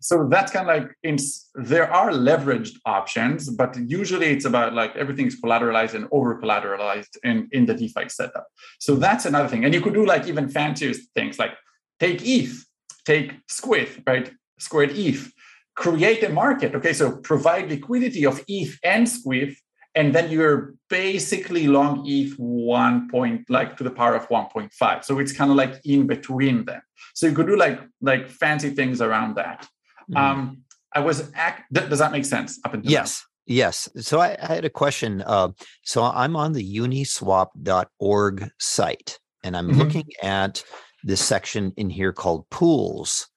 [0.01, 1.17] so that's kind of like in,
[1.55, 7.47] there are leveraged options but usually it's about like everything's collateralized and over collateralized in,
[7.51, 8.47] in the defi setup
[8.79, 11.53] so that's another thing and you could do like even fancier things like
[11.99, 12.65] take eth
[13.05, 15.31] take Squeeth right squared eth
[15.75, 19.59] create a market okay so provide liquidity of eth and Squeeth
[19.95, 25.03] and then you're basically long ETH one point like to the power of 1.5.
[25.03, 26.81] So it's kind of like in between them.
[27.15, 29.67] So you could do like like fancy things around that.
[30.09, 30.17] Mm-hmm.
[30.17, 30.57] Um,
[30.93, 31.71] I was act.
[31.71, 32.59] Does that make sense?
[32.65, 33.23] Up until yes.
[33.47, 33.55] Now?
[33.55, 33.89] Yes.
[33.97, 35.23] So I, I had a question.
[35.25, 35.49] Uh,
[35.83, 39.79] so I'm on the uniswap.org site and I'm mm-hmm.
[39.79, 40.63] looking at
[41.03, 43.27] this section in here called pools.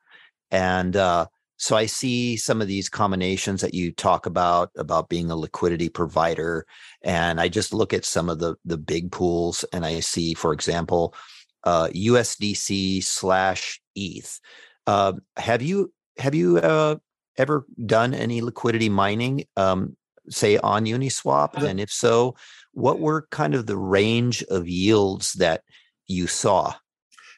[0.51, 5.31] And uh, so I see some of these combinations that you talk about about being
[5.31, 6.67] a liquidity provider,
[7.03, 10.53] and I just look at some of the the big pools, and I see, for
[10.53, 11.15] example,
[11.63, 14.41] uh, USDC slash ETH.
[14.89, 16.97] Uh, have you have you uh,
[17.37, 19.97] ever done any liquidity mining, um,
[20.29, 21.63] say on Uniswap?
[21.63, 22.35] And if so,
[22.73, 25.63] what were kind of the range of yields that
[26.07, 26.75] you saw?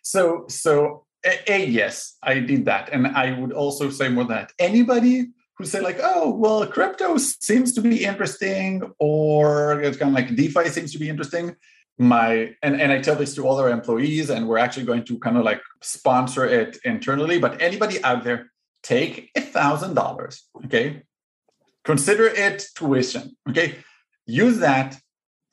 [0.03, 2.91] So so a, a, yes, I did that.
[2.93, 4.53] And I would also say more than that.
[4.59, 10.15] Anybody who say like, oh, well, crypto seems to be interesting, or it's kind of
[10.15, 11.57] like DeFi seems to be interesting.
[11.97, 15.19] My and, and I tell this to all our employees, and we're actually going to
[15.21, 17.39] kind of like sponsor it internally.
[17.39, 18.51] But anybody out there,
[18.85, 21.03] take a thousand dollars, okay?
[21.85, 23.77] Consider it tuition, okay?
[24.27, 24.97] Use that,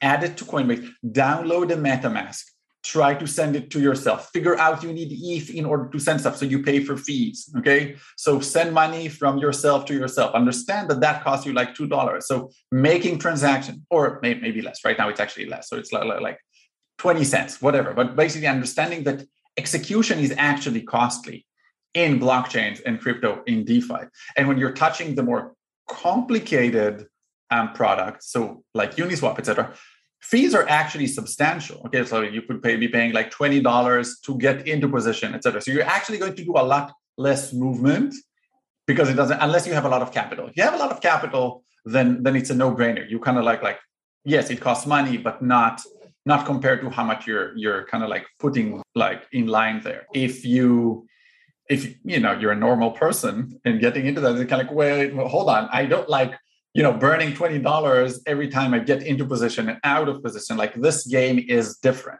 [0.02, 2.44] add it to Coinbase, download a MetaMask,
[2.84, 6.20] try to send it to yourself figure out you need eth in order to send
[6.20, 10.90] stuff so you pay for fees okay so send money from yourself to yourself understand
[10.90, 15.08] that that costs you like two dollars so making transaction or maybe less right now
[15.10, 16.40] it's actually less so it's like
[17.02, 17.94] 20 cents, whatever.
[17.96, 19.26] But basically understanding that
[19.58, 21.48] execution is actually costly
[21.94, 24.08] in blockchains and crypto in DeFi.
[24.38, 25.54] And when you're touching the more
[25.90, 27.08] complicated
[27.50, 29.74] um, products, so like Uniswap, etc.,
[30.22, 31.82] fees are actually substantial.
[31.86, 35.62] Okay, so you could pay, be paying like twenty dollars to get into position, etc.
[35.62, 38.16] So you're actually going to do a lot less movement
[38.88, 40.48] because it doesn't unless you have a lot of capital.
[40.48, 43.10] If you have a lot of capital, then then it's a no-brainer.
[43.10, 43.80] You kind of like like
[44.24, 45.82] yes, it costs money, but not
[46.26, 50.06] not compared to how much you're you're kind of like putting like in line there.
[50.14, 51.08] If you
[51.72, 54.76] if you know you're a normal person and getting into that, it's kind of like,
[54.76, 56.34] wait, well, hold on, I don't like
[56.74, 60.58] you know burning twenty dollars every time I get into position and out of position.
[60.58, 62.20] Like this game is different.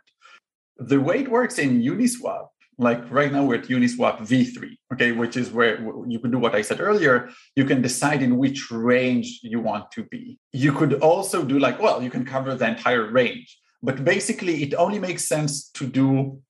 [0.78, 2.48] The way it works in Uniswap,
[2.78, 5.74] like right now we're at Uniswap v3, okay, which is where
[6.08, 7.30] you can do what I said earlier.
[7.58, 10.40] You can decide in which range you want to be.
[10.54, 14.74] You could also do like, well, you can cover the entire range, but basically it
[14.76, 16.42] only makes sense to do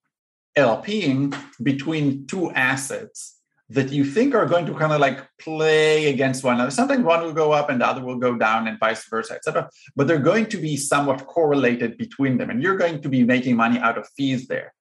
[0.58, 3.38] LPing between two assets
[3.70, 6.72] that you think are going to kind of like play against one another.
[6.72, 9.70] Sometimes one will go up and the other will go down, and vice versa, etc.
[9.96, 13.56] But they're going to be somewhat correlated between them, and you're going to be making
[13.56, 14.74] money out of fees there.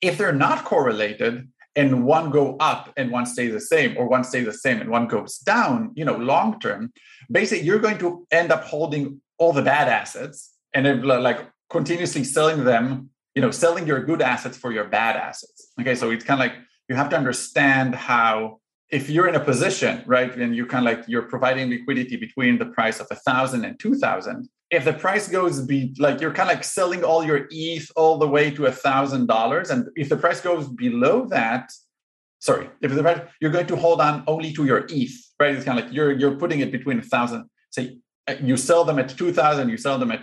[0.00, 4.24] If they're not correlated, and one go up and one stays the same, or one
[4.24, 6.92] stays the same and one goes down, you know, long term,
[7.30, 11.40] basically you're going to end up holding all the bad assets and like
[11.70, 15.72] continuously selling them you know selling your good assets for your bad assets.
[15.80, 16.56] Okay so it's kind of like
[16.88, 18.60] you have to understand how
[18.90, 22.58] if you're in a position right and you kind of like you're providing liquidity between
[22.58, 24.48] the price of a thousand and two thousand.
[24.70, 28.18] If the price goes be like you're kind of like selling all your eth all
[28.18, 31.70] the way to a thousand dollars and if the price goes below that
[32.40, 35.54] sorry if the price you're going to hold on only to your eth right?
[35.54, 37.48] It's kind of like you're you're putting it between a thousand.
[37.70, 40.22] Say uh, you sell them at 2000 you sell them at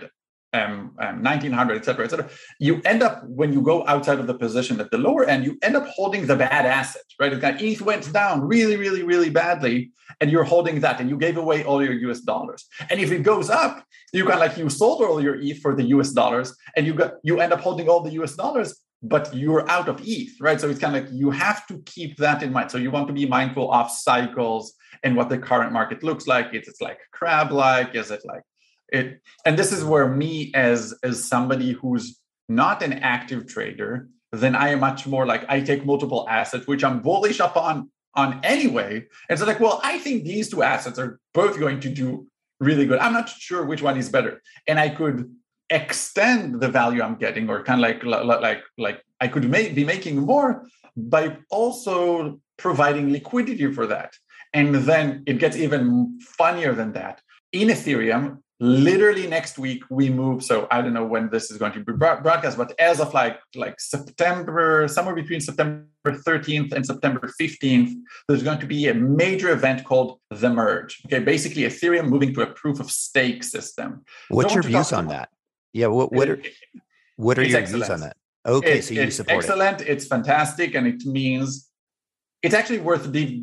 [0.52, 2.28] um, um, 1900, et cetera, et cetera,
[2.58, 5.56] you end up, when you go outside of the position at the lower end, you
[5.62, 7.32] end up holding the bad asset, right?
[7.32, 11.16] It's got ETH went down really, really, really badly, and you're holding that, and you
[11.16, 12.66] gave away all your US dollars.
[12.90, 15.74] And if it goes up, you kind of like you sold all your ETH for
[15.74, 19.32] the US dollars, and you got you end up holding all the US dollars, but
[19.34, 20.60] you're out of ETH, right?
[20.60, 22.70] So it's kind of like you have to keep that in mind.
[22.70, 26.52] So you want to be mindful of cycles and what the current market looks like.
[26.52, 27.94] Is it like crab-like?
[27.94, 28.42] Is it like
[28.92, 32.18] it and this is where me as as somebody who's
[32.48, 36.84] not an active trader then i am much more like i take multiple assets which
[36.84, 39.06] i'm bullish upon on anyway.
[39.28, 42.26] And so like well i think these two assets are both going to do
[42.58, 42.98] really good.
[42.98, 44.42] I'm not sure which one is better.
[44.66, 45.34] And i could
[45.72, 49.84] extend the value i'm getting or kind of like like like i could make, be
[49.84, 50.66] making more
[50.96, 54.12] by also providing liquidity for that.
[54.52, 57.22] And then it gets even funnier than that.
[57.52, 60.44] In ethereum literally next week we move.
[60.44, 63.38] So i don't know when this is going to be broadcast but as of like
[63.54, 67.92] like september somewhere between september 13th and september 15th
[68.28, 71.00] there's going to be a major event called the merge.
[71.06, 74.04] Okay basically ethereum moving to a proof of stake system.
[74.28, 75.30] What's your views on that?
[75.72, 76.42] Yeah what what are
[77.16, 77.84] what are your excellent.
[77.84, 78.16] views on that?
[78.46, 79.88] Okay it, so you support excellent it.
[79.88, 81.70] it's fantastic and it means
[82.42, 83.42] it's actually worth dig,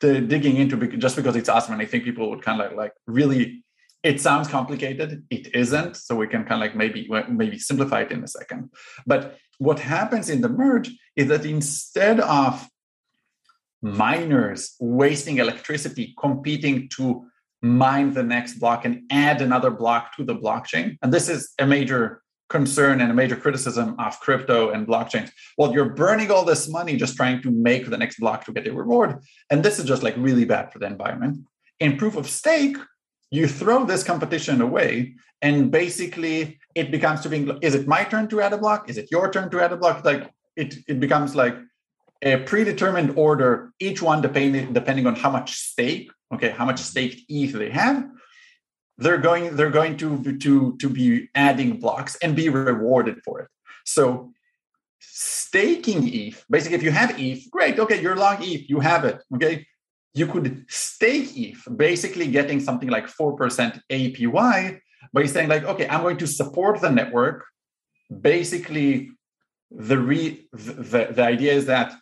[0.00, 2.92] digging into just because it's awesome and i think people would kind of like, like
[3.06, 3.64] really
[4.02, 5.24] it sounds complicated.
[5.30, 5.96] It isn't.
[5.96, 8.70] So we can kind of like maybe maybe simplify it in a second.
[9.06, 12.68] But what happens in the merge is that instead of
[13.82, 17.26] miners wasting electricity competing to
[17.62, 21.66] mine the next block and add another block to the blockchain and this is a
[21.66, 25.30] major concern and a major criticism of crypto and blockchains.
[25.58, 28.66] Well you're burning all this money just trying to make the next block to get
[28.66, 29.18] a reward.
[29.50, 31.46] And this is just like really bad for the environment.
[31.80, 32.76] In proof of stake
[33.30, 38.28] you throw this competition away and basically it becomes to being is it my turn
[38.28, 38.88] to add a block?
[38.88, 40.04] Is it your turn to add a block?
[40.04, 41.56] Like it, it becomes like
[42.22, 47.24] a predetermined order each one depending depending on how much stake okay how much stake
[47.28, 48.08] eth they have.
[48.98, 53.48] They're going they're going to to to be adding blocks and be rewarded for it.
[53.84, 54.32] So
[55.00, 59.22] staking eth basically if you have eth great okay you're long eth you have it
[59.34, 59.66] okay
[60.16, 64.80] you could stake ETH, basically getting something like 4% APY
[65.12, 67.44] by saying like, okay, I'm going to support the network.
[68.20, 69.10] Basically,
[69.70, 71.92] the, re, the, the idea is that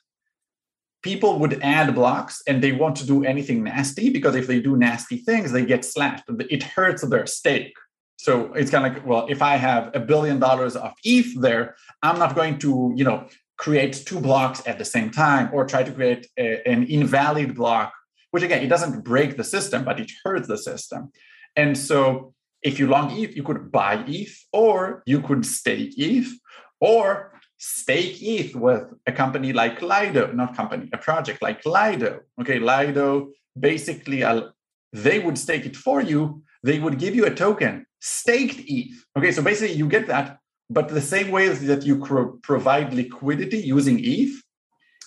[1.03, 4.77] people would add blocks and they want to do anything nasty because if they do
[4.77, 6.23] nasty things, they get slashed.
[6.29, 7.75] It hurts their stake.
[8.17, 11.75] So it's kind of like, well, if I have a billion dollars of ETH there,
[12.05, 13.27] I'm not going to, you know,
[13.59, 17.93] create two blocks at the same time or try to create a, an invalid block
[18.35, 21.13] which again, it doesn't break the system, but it hurts the system.
[21.55, 26.33] And so if you long ETH, you could buy ETH or you could stake ETH
[26.81, 32.23] or stake ETH with a company like Lido, not company, a project like Lido.
[32.41, 34.49] Okay, Lido basically, uh,
[34.93, 36.43] they would stake it for you.
[36.65, 38.97] They would give you a token, staked ETH.
[39.17, 43.59] Okay, so basically you get that, but the same way that you pro- provide liquidity
[43.59, 44.35] using ETH,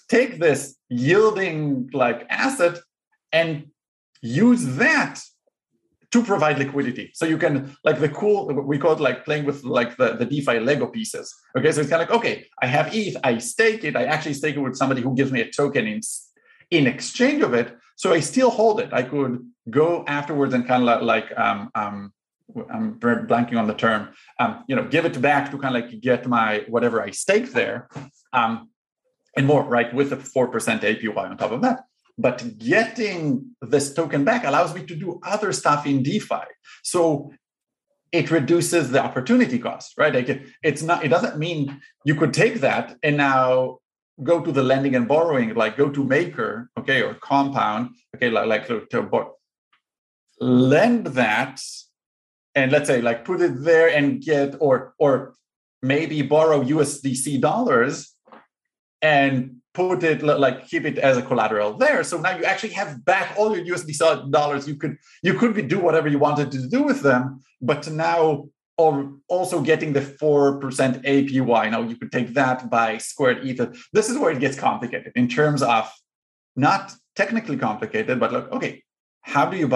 [0.08, 2.78] take this yielding like asset
[3.32, 3.68] and
[4.22, 5.22] use that
[6.12, 7.12] to provide liquidity.
[7.14, 10.26] So you can like the cool we call it like playing with like the, the
[10.26, 11.34] DeFi Lego pieces.
[11.58, 14.34] Okay, so it's kind of like okay, I have ETH, I stake it, I actually
[14.34, 16.02] stake it with somebody who gives me a token in
[16.72, 17.76] in exchange of it.
[17.96, 18.94] So I still hold it.
[18.94, 22.14] I could go afterwards and kind of like um um
[22.72, 24.10] I'm blanking on the term.
[24.40, 27.52] Um, you know, give it back to kind of like get my whatever I stake
[27.52, 27.90] there,
[28.32, 28.70] um,
[29.36, 31.82] and more right with a four percent APY on top of that.
[32.18, 36.45] But getting this token back allows me to do other stuff in DeFi.
[36.84, 37.32] So
[38.11, 40.13] it reduces the opportunity cost, right?
[40.13, 43.80] Like it's not, it doesn't mean you could take that and now
[44.24, 48.47] go to the lending and borrowing, like go to Maker, okay, or Compound, okay, like,
[48.47, 49.28] like to, to
[50.39, 51.61] lend that
[52.55, 55.36] and let's say like put it there and get or or
[55.82, 58.15] maybe borrow USDC dollars
[59.01, 62.04] and put it like keep it as a collateral there.
[62.04, 63.92] So now you actually have back all your USD
[64.32, 64.68] dollars.
[64.68, 64.96] You could
[65.28, 67.22] you could do whatever you wanted to do with them,
[67.62, 70.62] but now also getting the 4%
[71.14, 71.64] APY.
[71.74, 73.68] Now you could take that by squared ether.
[73.94, 75.84] This is where it gets complicated in terms of
[76.56, 76.84] not
[77.16, 78.84] technically complicated, but like, okay,
[79.22, 79.68] how do you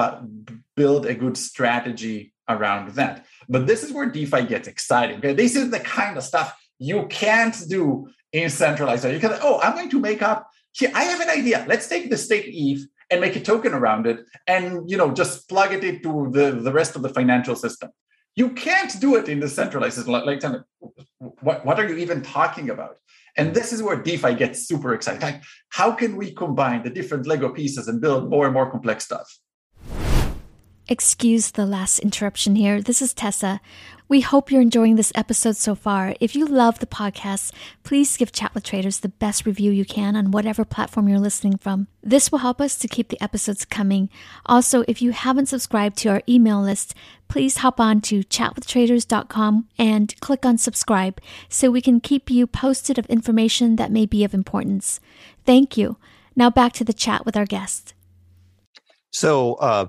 [0.75, 3.25] build a good strategy around that?
[3.49, 5.17] But this is where DeFi gets exciting.
[5.17, 5.33] Okay?
[5.33, 6.47] This is the kind of stuff
[6.77, 9.05] you can't do in centralized.
[9.05, 10.91] You can, oh, I'm going to make up here.
[10.93, 11.65] I have an idea.
[11.67, 15.49] Let's take the stake ETH and make a token around it, and you know, just
[15.49, 17.89] plug it into the, the rest of the financial system.
[18.35, 20.13] You can't do it in the centralized system.
[20.13, 20.61] Like, like
[21.41, 22.95] what, what are you even talking about?
[23.37, 25.21] And this is where DeFi gets super exciting.
[25.21, 29.03] Like, how can we combine the different Lego pieces and build more and more complex
[29.03, 29.37] stuff?
[30.91, 32.81] Excuse the last interruption here.
[32.81, 33.61] This is Tessa.
[34.09, 36.15] We hope you're enjoying this episode so far.
[36.19, 40.17] If you love the podcast, please give Chat with Traders the best review you can
[40.17, 41.87] on whatever platform you're listening from.
[42.03, 44.09] This will help us to keep the episodes coming.
[44.45, 46.93] Also, if you haven't subscribed to our email list,
[47.29, 52.99] please hop on to chatwithtraders.com and click on subscribe so we can keep you posted
[52.99, 54.99] of information that may be of importance.
[55.45, 55.95] Thank you.
[56.35, 57.93] Now back to the chat with our guest.
[59.11, 59.87] So, uh,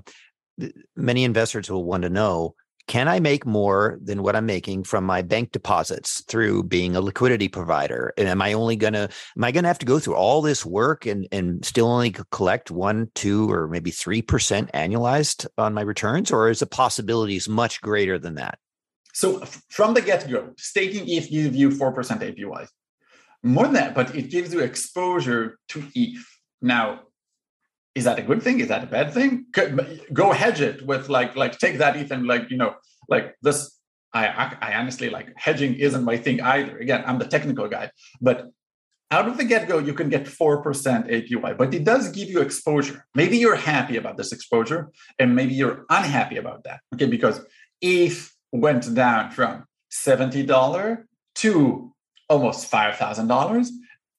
[0.95, 2.55] many investors will want to know
[2.87, 7.01] can I make more than what I'm making from my bank deposits through being a
[7.01, 8.13] liquidity provider?
[8.17, 11.05] And am I only gonna am I gonna have to go through all this work
[11.05, 16.31] and and still only collect one, two, or maybe three percent annualized on my returns,
[16.31, 18.59] or is the possibilities much greater than that?
[19.13, 22.67] So from the get-go, staking ETH gives you four percent APY.
[23.43, 26.25] More than that, but it gives you exposure to ETH.
[26.61, 27.01] Now,
[27.95, 28.59] is that a good thing?
[28.59, 29.45] Is that a bad thing?
[30.11, 32.75] Go hedge it with like like take that ETH and like you know
[33.07, 33.77] like this.
[34.13, 36.77] I I honestly like hedging isn't my thing either.
[36.77, 37.91] Again, I'm the technical guy,
[38.21, 38.49] but
[39.13, 40.63] out of the get go, you can get 4%
[41.07, 43.05] APY, but it does give you exposure.
[43.13, 46.79] Maybe you're happy about this exposure, and maybe you're unhappy about that.
[46.95, 47.39] Okay, because
[47.79, 51.03] ETH went down from $70
[51.35, 51.93] to
[52.27, 53.69] almost $5,000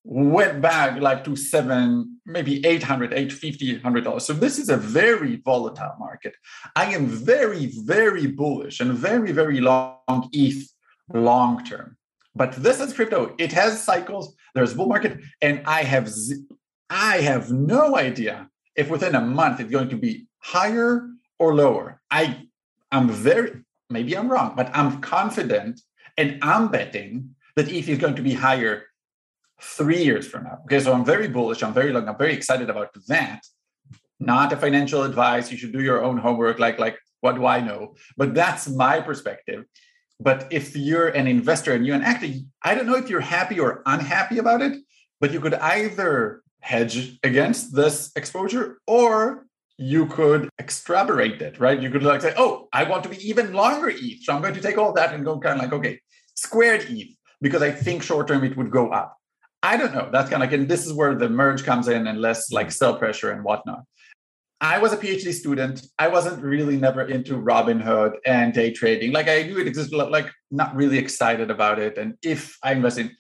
[0.05, 4.25] went back like to seven, maybe 800, 850, 100 dollars.
[4.25, 6.37] So this is a very volatile market.
[6.77, 10.69] I am very, very bullish and very, very long ETH
[11.13, 11.97] long term.
[12.37, 13.35] But this is crypto.
[13.39, 14.35] It has cycles.
[14.55, 16.13] There's bull market, and I have
[16.91, 22.01] I have no idea if within a month it's going to be higher or lower.
[22.11, 22.47] I
[22.93, 25.81] am very maybe I'm wrong, but I'm confident
[26.17, 28.85] and I'm betting that ETH is going to be higher
[29.65, 30.59] three years from now.
[30.65, 31.63] Okay, so I'm very bullish.
[31.63, 32.09] I'm very long.
[32.09, 33.41] I'm very excited about that.
[34.21, 35.51] Not a financial advice.
[35.51, 36.59] You should do your own homework.
[36.59, 37.95] Like, like, what do I know?
[38.17, 39.65] But that's my perspective.
[40.21, 42.29] But if you're an investor and you're an actor,
[42.63, 44.75] I don't know if you're happy or unhappy about it,
[45.21, 49.47] but you could either hedge against this exposure or
[49.77, 51.81] you could extrapolate it, right?
[51.81, 54.23] You could like say, oh, I want to be even longer ETH.
[54.23, 56.01] So I'm going to take all that and go kind of like, okay,
[56.35, 59.17] squared ETH, because I think short term it would go up.
[59.65, 60.11] I don't know.
[60.13, 62.69] That's kind of like, and this is where the merge comes in and less like
[62.69, 62.73] mm.
[62.73, 63.85] sell pressure and whatnot.
[64.61, 65.87] I was a PhD student.
[65.99, 69.13] I wasn't really never into Robinhood and day trading.
[69.13, 71.97] Like I knew it existed, like not really excited about it.
[71.97, 73.11] And if I invest in,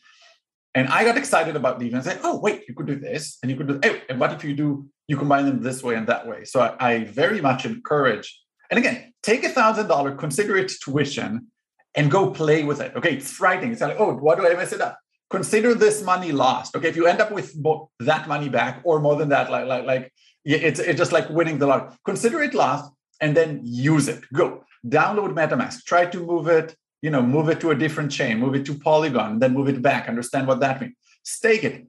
[0.74, 2.06] and I got excited about the event.
[2.06, 4.32] I said, oh, wait, you could do this and you could do, oh, and what
[4.32, 6.44] if you do, you combine them this way and that way?
[6.44, 8.38] So I, I very much encourage,
[8.70, 11.46] and again, take a thousand dollar, consider it tuition,
[11.94, 12.94] and go play with it.
[12.96, 13.72] Okay, it's frightening.
[13.72, 14.98] It's like, oh, what do I mess it up?
[15.30, 16.76] Consider this money lost.
[16.76, 17.54] Okay, if you end up with
[18.00, 20.12] that money back or more than that, like like like
[20.44, 21.90] it's it's just like winning the lottery.
[22.04, 24.22] Consider it lost and then use it.
[24.32, 25.84] Go download MetaMask.
[25.84, 26.76] Try to move it.
[27.02, 28.38] You know, move it to a different chain.
[28.38, 29.38] Move it to Polygon.
[29.38, 30.08] Then move it back.
[30.08, 30.94] Understand what that means.
[31.22, 31.86] Stake it.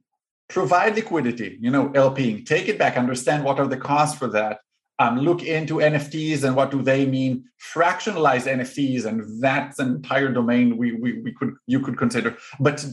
[0.50, 1.58] Provide liquidity.
[1.62, 2.46] You know, LPing.
[2.46, 2.98] Take it back.
[2.98, 4.60] Understand what are the costs for that
[5.00, 10.32] um, look into NFTs and what do they mean, fractionalize NFTs, and that's an entire
[10.32, 12.38] domain we, we, we could you could consider.
[12.60, 12.86] But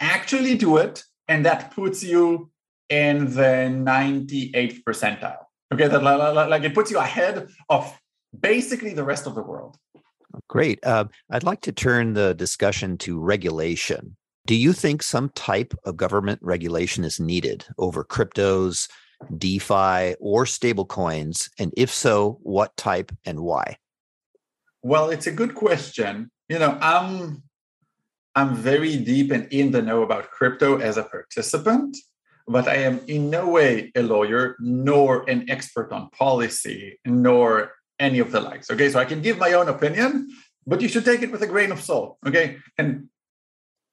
[0.00, 2.50] actually do it, and that puts you
[2.88, 5.44] in the 98th percentile.
[5.72, 7.96] Okay, that like it puts you ahead of
[8.38, 9.76] basically the rest of the world.
[10.48, 10.84] Great.
[10.84, 14.16] Uh, I'd like to turn the discussion to regulation.
[14.46, 18.88] Do you think some type of government regulation is needed over cryptos,
[19.36, 21.50] DeFi, or stablecoins?
[21.58, 23.76] And if so, what type and why?
[24.82, 26.30] Well, it's a good question.
[26.48, 27.42] You know, I'm
[28.34, 31.96] I'm very deep and in the know about crypto as a participant,
[32.46, 38.18] but I am in no way a lawyer, nor an expert on policy, nor any
[38.18, 38.70] of the likes.
[38.70, 40.28] Okay, so I can give my own opinion,
[40.66, 42.18] but you should take it with a grain of salt.
[42.26, 43.08] Okay, and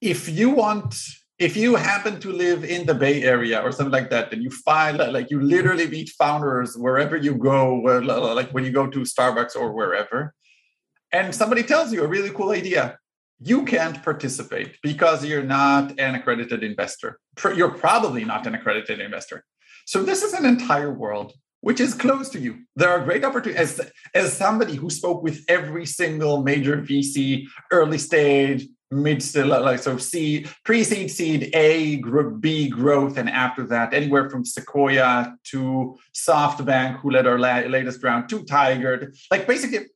[0.02, 0.96] if you want
[1.40, 4.50] if you happen to live in the Bay Area or something like that, and you
[4.50, 9.56] find like you literally meet founders wherever you go, like when you go to Starbucks
[9.56, 10.34] or wherever,
[11.12, 12.98] and somebody tells you a really cool idea,
[13.40, 17.20] you can't participate because you're not an accredited investor.
[17.56, 19.44] You're probably not an accredited investor.
[19.86, 22.60] So this is an entire world which is close to you.
[22.76, 23.80] There are great opportunities.
[23.80, 29.80] As, as somebody who spoke with every single major VC, early stage, mid uh, like
[29.80, 35.98] so C pre-seed seed A group B growth and after that anywhere from Sequoia to
[36.16, 39.88] SoftBank who led our la- latest round to Tiger like basically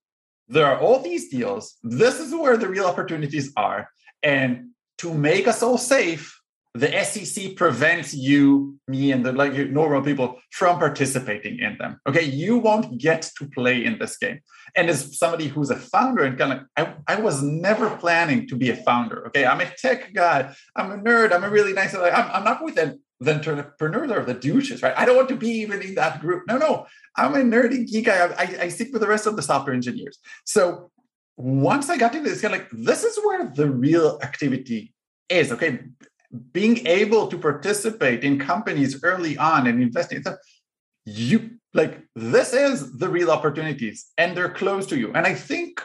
[0.52, 3.88] there are all these deals this is where the real opportunities are
[4.24, 6.42] and to make us all safe
[6.74, 12.00] the SEC prevents you, me, and the like normal people from participating in them.
[12.08, 14.40] Okay, you won't get to play in this game.
[14.78, 18.56] And as somebody who's a founder and kind of, I, I was never planning to
[18.56, 19.28] be a founder.
[19.28, 20.54] Okay, I'm a tech guy.
[20.76, 21.34] I'm a nerd.
[21.34, 21.94] I'm a really nice.
[21.94, 24.94] I'm, I'm not with the, the entrepreneurs or the douches, right?
[24.98, 26.44] I don't want to be even in that group.
[26.48, 28.10] No, no, I'm a nerdy geek.
[28.10, 30.18] I, I, I stick with the rest of the software engineers.
[30.44, 30.92] So
[31.38, 34.94] once I got into this, kind of like this is where the real activity
[35.30, 35.52] is.
[35.52, 35.80] Okay,
[36.52, 40.36] being able to participate in companies early on and investing so
[41.06, 45.82] you like this is the real opportunities and they're close to you and i think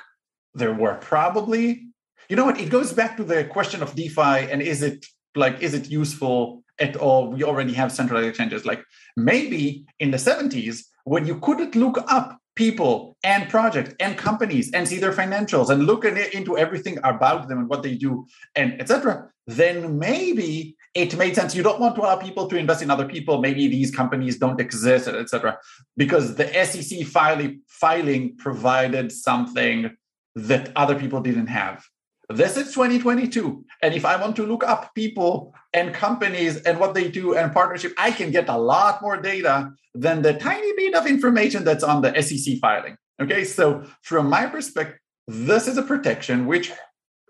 [0.54, 1.86] there were probably
[2.28, 5.60] you know what it goes back to the question of defi and is it like
[5.60, 8.64] is it useful at all we already have centralized exchanges.
[8.64, 8.84] Like
[9.16, 14.88] maybe in the 70s when you couldn't look up people and projects and companies and
[14.88, 19.28] see their financials and look into everything about them and what they do and etc
[19.46, 21.54] then maybe it made sense.
[21.54, 23.40] You don't want to allow people to invest in other people.
[23.40, 25.58] Maybe these companies don't exist etc
[25.96, 29.90] because the sec filing filing provided something
[30.34, 31.84] that other people didn't have
[32.28, 33.64] this is 2022.
[33.82, 37.52] And if I want to look up people and companies and what they do and
[37.52, 41.84] partnership, I can get a lot more data than the tiny bit of information that's
[41.84, 42.96] on the SEC filing.
[43.20, 43.44] Okay.
[43.44, 44.98] So, from my perspective,
[45.28, 46.72] this is a protection which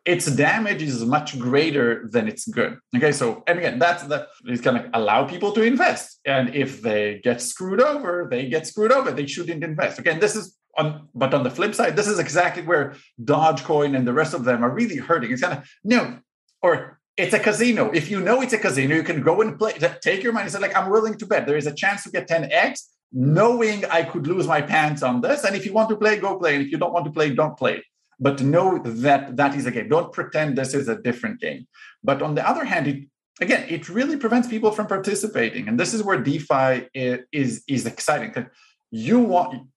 [0.07, 2.78] its damage is much greater than its good.
[2.97, 6.20] Okay, so and again, that's the it's gonna allow people to invest.
[6.24, 9.11] And if they get screwed over, they get screwed over.
[9.11, 9.99] They shouldn't invest.
[9.99, 14.07] Again, this is on, but on the flip side, this is exactly where Dogecoin and
[14.07, 15.31] the rest of them are really hurting.
[15.33, 16.18] It's kind of no,
[16.62, 17.91] or it's a casino.
[17.93, 19.72] If you know it's a casino, you can go and play,
[20.03, 20.45] take your money.
[20.45, 21.47] And say, like, I'm willing to bet.
[21.47, 25.45] There is a chance to get 10x, knowing I could lose my pants on this.
[25.45, 26.57] And if you want to play, go play.
[26.57, 27.83] And if you don't want to play, don't play.
[28.20, 29.89] But know that that is a game.
[29.89, 31.66] Don't pretend this is a different game.
[32.05, 33.05] But on the other hand, it,
[33.41, 35.68] again, it really prevents people from participating.
[35.68, 38.47] And this is where DeFi is, is, is exciting.
[38.91, 39.68] You want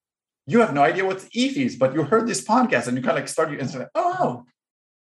[0.49, 3.17] you have no idea what ETH is, but you heard this podcast and you kind
[3.17, 4.45] of like start you and say, oh,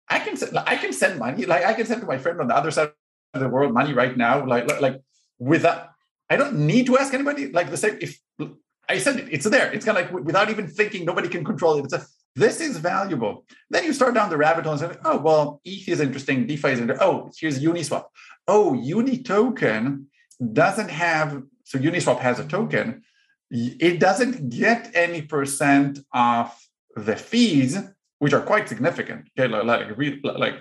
[0.08, 1.44] I can send, I can send money.
[1.44, 2.92] Like I can send to my friend on the other side
[3.34, 4.46] of the world money right now.
[4.46, 5.00] Like, like, like
[5.38, 5.90] without,
[6.30, 7.52] I don't need to ask anybody.
[7.52, 8.18] Like the same, if
[8.88, 9.70] I send it, it's there.
[9.70, 11.84] It's kind of like without even thinking, nobody can control it.
[11.84, 13.44] It's a, this is valuable.
[13.68, 16.46] Then you start down the rabbit hole and say, oh, well, ETH is interesting.
[16.46, 17.06] DeFi is interesting.
[17.06, 18.04] Oh, here's Uniswap.
[18.48, 20.06] Oh, Unitoken
[20.52, 23.02] doesn't have, so Uniswap has a token
[23.54, 26.52] it doesn't get any percent of
[26.96, 27.78] the fees,
[28.18, 29.28] which are quite significant.
[29.38, 29.64] Okay, like,
[30.22, 30.54] like,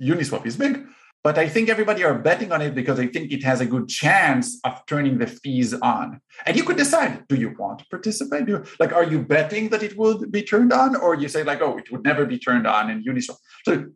[0.00, 0.84] Uniswap is big,
[1.22, 3.88] but I think everybody are betting on it because I think it has a good
[3.88, 6.20] chance of turning the fees on.
[6.44, 8.46] And you could decide, do you want to participate?
[8.46, 10.96] Do, like, are you betting that it will be turned on?
[10.96, 13.36] Or you say, like, oh, it would never be turned on in Uniswap.
[13.64, 13.86] So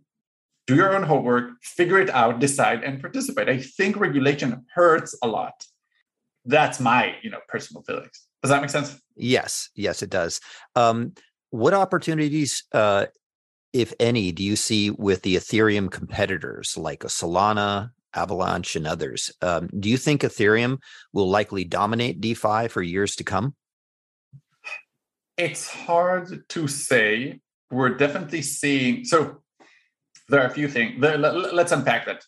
[0.67, 3.49] do your own homework, figure it out, decide, and participate.
[3.49, 5.65] I think regulation hurts a lot.
[6.45, 8.28] That's my, you know, personal feelings.
[8.43, 9.01] Does that make sense?
[9.17, 10.41] Yes, yes, it does.
[10.77, 11.13] Um,
[11.51, 13.07] what opportunities uh,
[13.73, 19.31] if any, do you see with the Ethereum competitors like Solana, Avalanche, and others?
[19.43, 20.79] Um, do you think Ethereum
[21.13, 23.55] will likely dominate DeFi for years to come?
[25.37, 27.41] It's hard to say.
[27.71, 29.05] We're definitely seeing.
[29.05, 29.43] So
[30.29, 30.95] there are a few things.
[30.99, 32.25] Let's unpack that.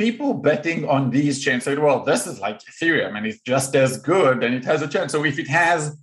[0.00, 3.98] People betting on these chains say, well, this is like Ethereum and it's just as
[3.98, 5.12] good and it has a chance.
[5.12, 5.96] So if it has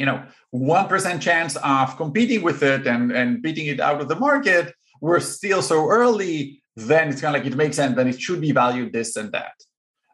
[0.00, 4.16] you know, 1% chance of competing with it and, and beating it out of the
[4.16, 8.18] market, we're still so early, then it's kind of like it makes sense, then it
[8.18, 9.52] should be valued this and that.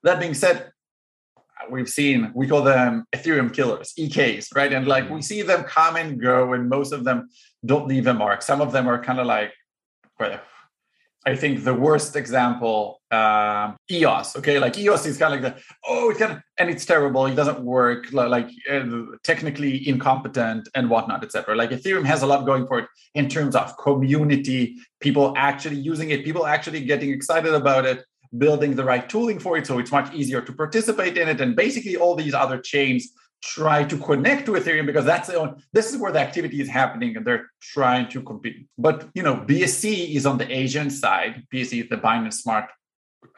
[0.03, 0.72] That being said,
[1.70, 4.72] we've seen, we call them Ethereum killers, EKs, right?
[4.72, 5.24] And like we mm.
[5.24, 7.28] see them come and go, and most of them
[7.64, 8.42] don't leave a mark.
[8.42, 9.53] Some of them are kind of like,
[10.18, 10.40] well,
[11.27, 14.37] I think the worst example, um, EOS.
[14.37, 17.27] Okay, like EOS is kind of like the oh, it can and it's terrible.
[17.27, 18.12] It doesn't work.
[18.12, 18.85] Like uh,
[19.24, 21.57] technically incompetent and whatnot, etc.
[21.57, 26.11] Like Ethereum has a lot going for it in terms of community, people actually using
[26.11, 28.05] it, people actually getting excited about it,
[28.39, 31.41] building the right tooling for it, so it's much easier to participate in it.
[31.41, 33.11] And basically, all these other chains
[33.47, 36.68] try to connect to Ethereum because that's the only, this is where the activity is
[36.68, 38.66] happening and they're trying to compete.
[38.76, 41.47] But you know, BSC is on the Asian side.
[41.53, 42.66] BSC is the Binance Smart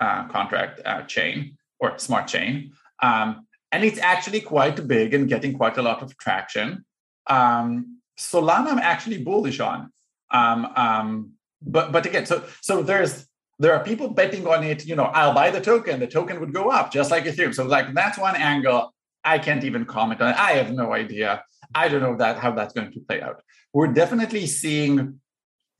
[0.00, 5.52] uh, Contract uh, chain or smart chain, um, and it's actually quite big and getting
[5.52, 6.84] quite a lot of traction.
[7.26, 9.92] Um, Solana, I'm actually bullish on.
[10.30, 13.26] Um, um, but but again, so so there's
[13.59, 14.86] there are people betting on it.
[14.86, 16.00] You know, I'll buy the token.
[16.00, 17.54] The token would go up just like Ethereum.
[17.54, 18.94] So like that's one angle.
[19.25, 20.37] I can't even comment on it.
[20.37, 21.45] I have no idea.
[21.75, 23.43] I don't know that how that's going to play out.
[23.73, 25.21] We're definitely seeing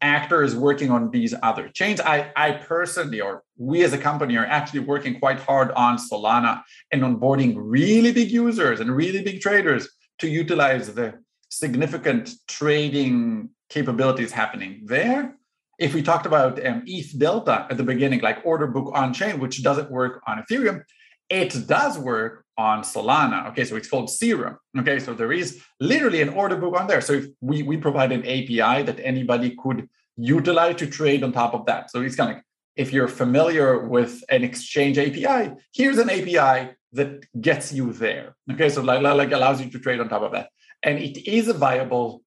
[0.01, 2.01] actors working on these other chains.
[2.01, 6.63] I, I personally, or we as a company, are actually working quite hard on Solana
[6.93, 11.15] and onboarding really big users and really big traders to utilize the
[11.49, 15.35] significant trading capabilities happening there.
[15.79, 19.63] If we talked about um, EtherDelta at the beginning, like order book on chain, which
[19.63, 20.83] doesn't work on Ethereum,
[21.31, 23.49] it does work on Solana.
[23.51, 24.59] Okay, so it's called Serum.
[24.79, 27.01] Okay, so there is literally an order book on there.
[27.01, 31.55] So if we, we provide an API that anybody could utilize to trade on top
[31.55, 31.91] of that.
[31.91, 32.45] So it's kind of like
[32.77, 38.35] if you're familiar with an exchange API, here's an API that gets you there.
[38.53, 40.49] Okay, so like, like allows you to trade on top of that.
[40.83, 42.23] And it is a viable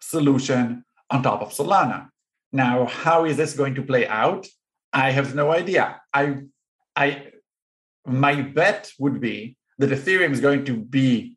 [0.00, 2.08] solution on top of Solana.
[2.52, 4.46] Now, how is this going to play out?
[4.92, 6.00] I have no idea.
[6.14, 6.42] I
[6.94, 7.26] I
[8.06, 11.36] my bet would be that Ethereum is going to be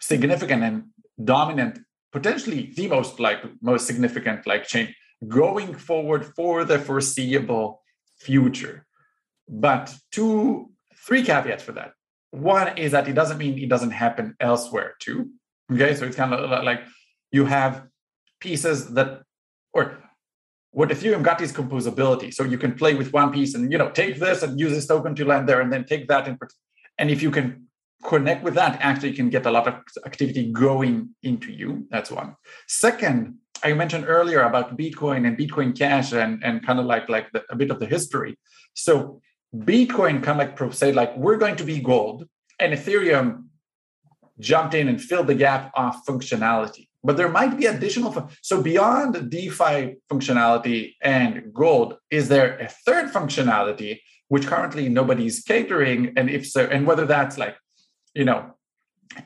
[0.00, 0.84] significant and
[1.22, 1.80] dominant,
[2.12, 4.94] potentially the most like most significant like chain
[5.26, 7.82] going forward for the foreseeable
[8.18, 8.86] future.
[9.48, 10.70] But two,
[11.06, 11.92] three caveats for that.
[12.30, 15.30] One is that it doesn't mean it doesn't happen elsewhere too.
[15.72, 16.82] Okay, so it's kind of like
[17.32, 17.86] you have
[18.40, 19.22] pieces that,
[19.72, 19.98] or
[20.72, 22.32] what Ethereum got is composability.
[22.32, 24.86] So you can play with one piece and you know take this and use this
[24.86, 26.38] token to land there, and then take that and
[26.98, 27.66] and if you can
[28.04, 29.74] connect with that, actually you can get a lot of
[30.06, 31.86] activity going into you.
[31.90, 32.36] That's one.
[32.66, 37.30] Second, I mentioned earlier about Bitcoin and Bitcoin Cash and and kind of like like
[37.32, 38.38] the, a bit of the history.
[38.74, 39.20] So
[39.54, 42.26] Bitcoin kind of like say like we're going to be gold,
[42.60, 43.44] and Ethereum
[44.38, 49.30] jumped in and filled the gap of functionality but there might be additional so beyond
[49.30, 56.12] defi functionality and gold is there a third functionality which currently nobody's catering?
[56.16, 57.56] And if so and whether that's like
[58.14, 58.54] you know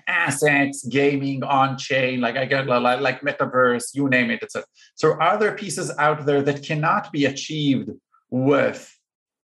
[0.07, 4.65] assets gaming on chain like i get like, like metaverse you name it etc
[4.95, 7.91] so are there pieces out there that cannot be achieved
[8.31, 8.97] with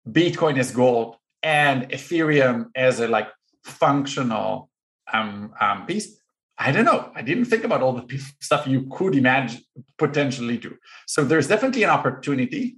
[0.09, 3.29] bitcoin as gold and ethereum as a like
[3.65, 4.69] functional
[5.13, 6.21] um, um, piece
[6.59, 7.11] I don't know.
[7.15, 9.61] I didn't think about all the stuff you could imagine
[9.99, 10.77] potentially do.
[11.07, 12.77] So there's definitely an opportunity.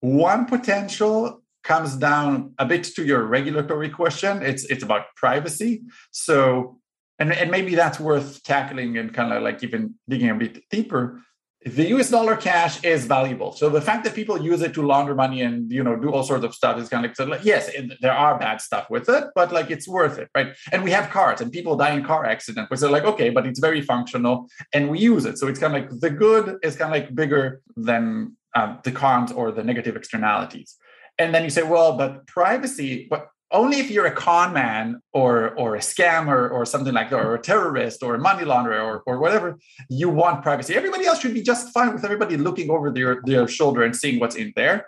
[0.00, 4.42] One potential comes down a bit to your regulatory question.
[4.42, 5.82] It's it's about privacy.
[6.12, 6.80] So
[7.18, 11.20] and, and maybe that's worth tackling and kind of like even digging a bit deeper
[11.64, 13.52] the US dollar cash is valuable.
[13.52, 16.22] So the fact that people use it to launder money and you know do all
[16.22, 19.24] sorts of stuff is kind of like, yes, it, there are bad stuff with it,
[19.34, 20.54] but like it's worth it, right?
[20.72, 23.46] And we have cars and people die in car accidents, which are like okay, but
[23.46, 25.36] it's very functional and we use it.
[25.38, 28.92] So it's kind of like the good is kind of like bigger than um, the
[28.92, 30.76] cons or the negative externalities.
[31.18, 35.50] And then you say, well, but privacy, but only if you're a con man or
[35.56, 39.02] or a scammer or something like that, or a terrorist or a money launderer or,
[39.06, 40.74] or whatever, you want privacy.
[40.74, 44.20] Everybody else should be just fine with everybody looking over their, their shoulder and seeing
[44.20, 44.86] what's in there.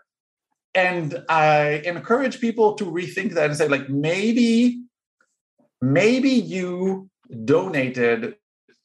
[0.74, 4.82] And I encourage people to rethink that and say, like, maybe,
[5.82, 7.10] maybe you
[7.44, 8.36] donated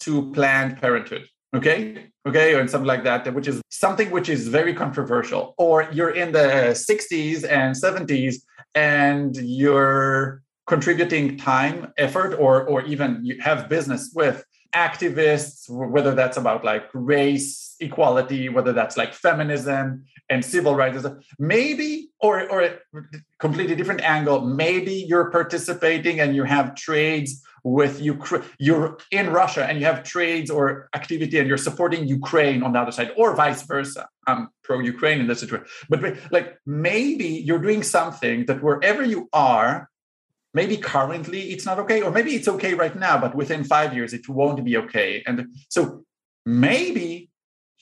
[0.01, 1.27] to Planned Parenthood.
[1.55, 2.07] Okay.
[2.27, 2.59] Okay.
[2.59, 5.55] And something like that, which is something which is very controversial.
[5.57, 8.35] Or you're in the 60s and 70s
[8.75, 14.43] and you're contributing time, effort, or, or even you have business with
[14.75, 21.05] activists, whether that's about like race equality, whether that's like feminism and civil rights,
[21.39, 22.77] maybe, or, or a
[23.39, 29.65] completely different angle, maybe you're participating and you have trades with Ukraine, you're in Russia
[29.65, 33.35] and you have trades or activity and you're supporting Ukraine on the other side, or
[33.35, 34.07] vice versa.
[34.27, 35.67] I'm pro Ukraine in this situation.
[35.89, 35.99] But
[36.31, 39.89] like maybe you're doing something that wherever you are,
[40.53, 44.13] maybe currently it's not okay, or maybe it's okay right now, but within five years
[44.13, 45.23] it won't be okay.
[45.25, 46.03] And so
[46.45, 47.29] maybe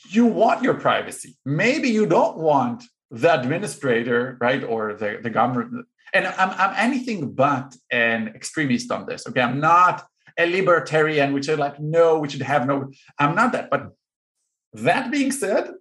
[0.10, 1.38] you want your privacy.
[1.46, 5.86] Maybe you don't want the administrator, right, or the, the government.
[6.14, 9.28] And I'm, I'm anything but an extremist on this.
[9.28, 10.06] Okay, I'm not
[10.38, 12.92] a libertarian, which are like, no, we should have no.
[13.20, 13.70] I'm not that.
[13.70, 13.92] But
[14.74, 15.72] that being said,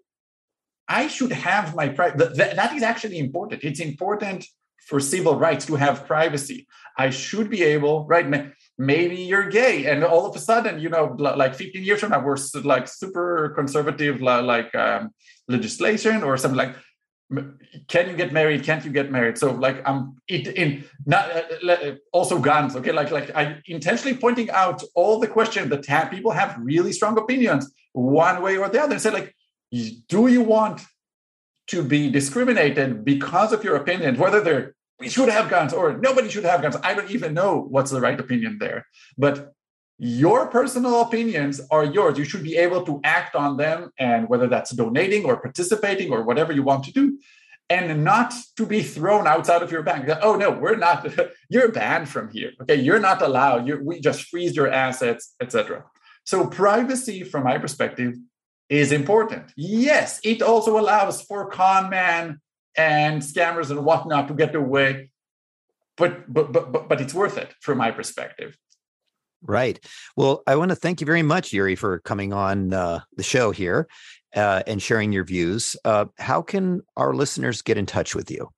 [0.89, 2.35] I should have my privacy.
[2.37, 3.65] That is actually important.
[3.65, 4.47] It's important
[4.87, 6.67] for civil rights to have privacy.
[6.99, 8.53] I should be able, right?
[8.79, 12.23] Maybe you're gay, and all of a sudden, you know, like 15 years from now,
[12.23, 15.11] we're like super conservative, like um,
[15.49, 16.77] legislation or something like.
[17.89, 18.63] Can you get married?
[18.65, 19.37] Can't you get married?
[19.39, 22.77] So, like, I'm it, in not uh, uh also guns.
[22.77, 26.93] Okay, like, like I intentionally pointing out all the questions that have, people have really
[26.93, 29.35] strong opinions one way or the other, and say, like,
[30.09, 30.83] do you want
[31.67, 36.29] to be discriminated because of your opinion, whether they're we should have guns or nobody
[36.29, 36.77] should have guns.
[36.83, 38.87] I don't even know what's the right opinion there.
[39.19, 39.53] But
[39.99, 42.19] your personal opinions are yours.
[42.19, 46.23] You should be able to act on them, and whether that's donating or participating or
[46.23, 47.19] whatever you want to do,
[47.71, 50.09] and not to be thrown outside of your bank.
[50.21, 51.07] Oh no, we're not.
[51.49, 52.53] you're banned from here.
[52.63, 53.67] Okay, you're not allowed.
[53.67, 55.85] You're, we just freeze your assets, etc.
[56.25, 58.15] So privacy, from my perspective,
[58.69, 59.53] is important.
[59.57, 62.41] Yes, it also allows for con man
[62.77, 65.11] and scammers and whatnot to get away,
[65.97, 68.57] but but but but, but it's worth it from my perspective.
[69.47, 69.79] Right.
[70.17, 73.51] Well, I want to thank you very much, Yuri, for coming on uh, the show
[73.51, 73.89] here
[74.35, 75.77] uh, and sharing your views.
[75.85, 78.49] Uh, how can our listeners get in touch with you?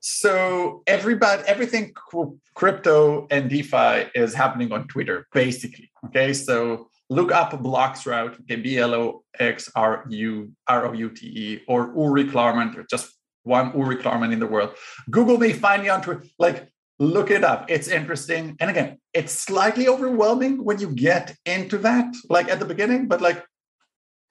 [0.00, 1.94] So everybody, everything
[2.54, 5.90] crypto and DeFi is happening on Twitter, basically.
[6.06, 11.10] Okay, so look up Bloxroute, okay, B L O X R U R O U
[11.10, 14.74] T E, or Uri Klarman, or just one Uri Klarman in the world.
[15.10, 16.24] Google me, find me on Twitter.
[16.38, 17.70] Like, look it up.
[17.70, 18.56] It's interesting.
[18.60, 23.20] And again, it's slightly overwhelming when you get into that, like at the beginning, but
[23.20, 23.44] like,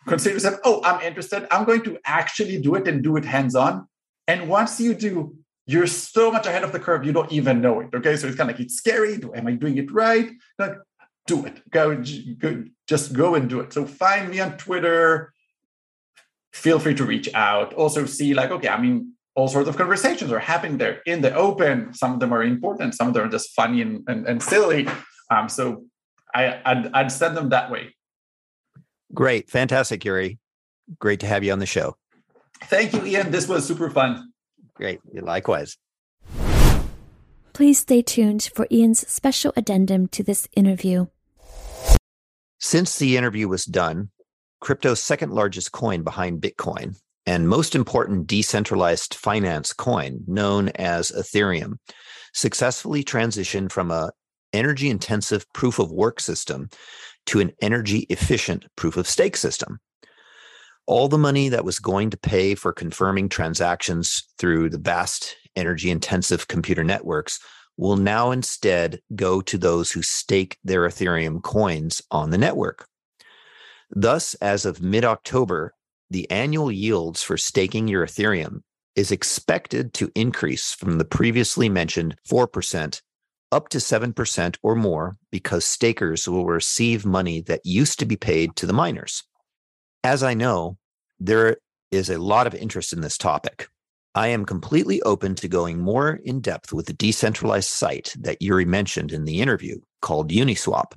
[0.07, 1.47] consider yourself, oh, I'm interested.
[1.51, 3.87] I'm going to actually do it and do it hands on.
[4.27, 5.35] And once you do,
[5.65, 7.89] you're so much ahead of the curve, you don't even know it.
[7.93, 8.15] Okay.
[8.15, 9.19] So it's kind of like, it's scary.
[9.35, 10.29] Am I doing it right?
[10.59, 10.75] Like,
[11.25, 11.69] do it.
[11.69, 11.95] Go,
[12.37, 13.71] go, just go and do it.
[13.71, 15.33] So find me on Twitter.
[16.51, 17.73] Feel free to reach out.
[17.73, 21.33] Also, see like, okay, I mean, all sorts of conversations are happening there in the
[21.33, 21.93] open.
[21.93, 22.95] Some of them are important.
[22.95, 24.87] Some of them are just funny and, and, and silly.
[25.31, 25.85] Um, so
[26.33, 27.95] I, I'd, I'd send them that way.
[29.13, 29.49] Great.
[29.49, 30.39] Fantastic, Yuri.
[30.99, 31.95] Great to have you on the show.
[32.63, 33.31] Thank you, Ian.
[33.31, 34.31] This was super fun.
[34.75, 34.99] Great.
[35.13, 35.77] Likewise.
[37.53, 41.07] Please stay tuned for Ian's special addendum to this interview.
[42.59, 44.09] Since the interview was done,
[44.59, 46.95] crypto's second largest coin behind Bitcoin
[47.25, 51.77] and most important decentralized finance coin known as Ethereum
[52.33, 54.11] successfully transitioned from a
[54.51, 56.69] energy intensive proof of work system
[57.25, 59.79] to an energy efficient proof of stake system.
[60.85, 65.89] All the money that was going to pay for confirming transactions through the vast energy
[65.89, 67.39] intensive computer networks
[67.77, 72.87] will now instead go to those who stake their Ethereum coins on the network.
[73.89, 75.73] Thus, as of mid October,
[76.09, 78.61] the annual yields for staking your Ethereum
[78.95, 83.01] is expected to increase from the previously mentioned 4%
[83.51, 88.55] up to 7% or more because stakers will receive money that used to be paid
[88.55, 89.23] to the miners.
[90.03, 90.77] As I know,
[91.19, 91.57] there
[91.91, 93.67] is a lot of interest in this topic.
[94.15, 98.65] I am completely open to going more in depth with the decentralized site that Yuri
[98.65, 100.93] mentioned in the interview called Uniswap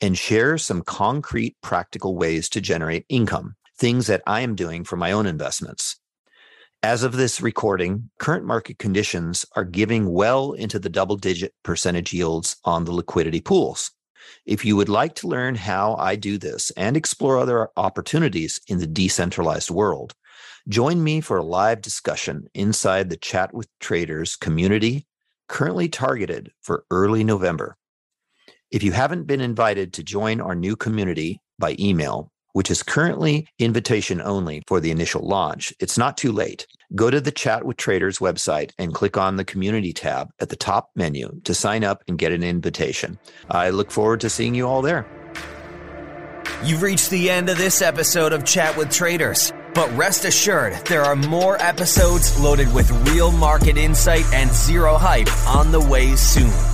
[0.00, 4.96] and share some concrete practical ways to generate income, things that I am doing for
[4.96, 5.96] my own investments.
[6.82, 12.12] As of this recording, current market conditions are giving well into the double digit percentage
[12.12, 13.90] yields on the liquidity pools.
[14.44, 18.78] If you would like to learn how I do this and explore other opportunities in
[18.78, 20.12] the decentralized world,
[20.68, 25.06] join me for a live discussion inside the Chat with Traders community,
[25.48, 27.76] currently targeted for early November.
[28.70, 33.46] If you haven't been invited to join our new community by email, which is currently
[33.58, 36.66] invitation only for the initial launch, it's not too late.
[36.94, 40.56] Go to the Chat with Traders website and click on the community tab at the
[40.56, 43.18] top menu to sign up and get an invitation.
[43.50, 45.06] I look forward to seeing you all there.
[46.62, 49.52] You've reached the end of this episode of Chat with Traders.
[49.74, 55.28] But rest assured, there are more episodes loaded with real market insight and zero hype
[55.48, 56.73] on the way soon.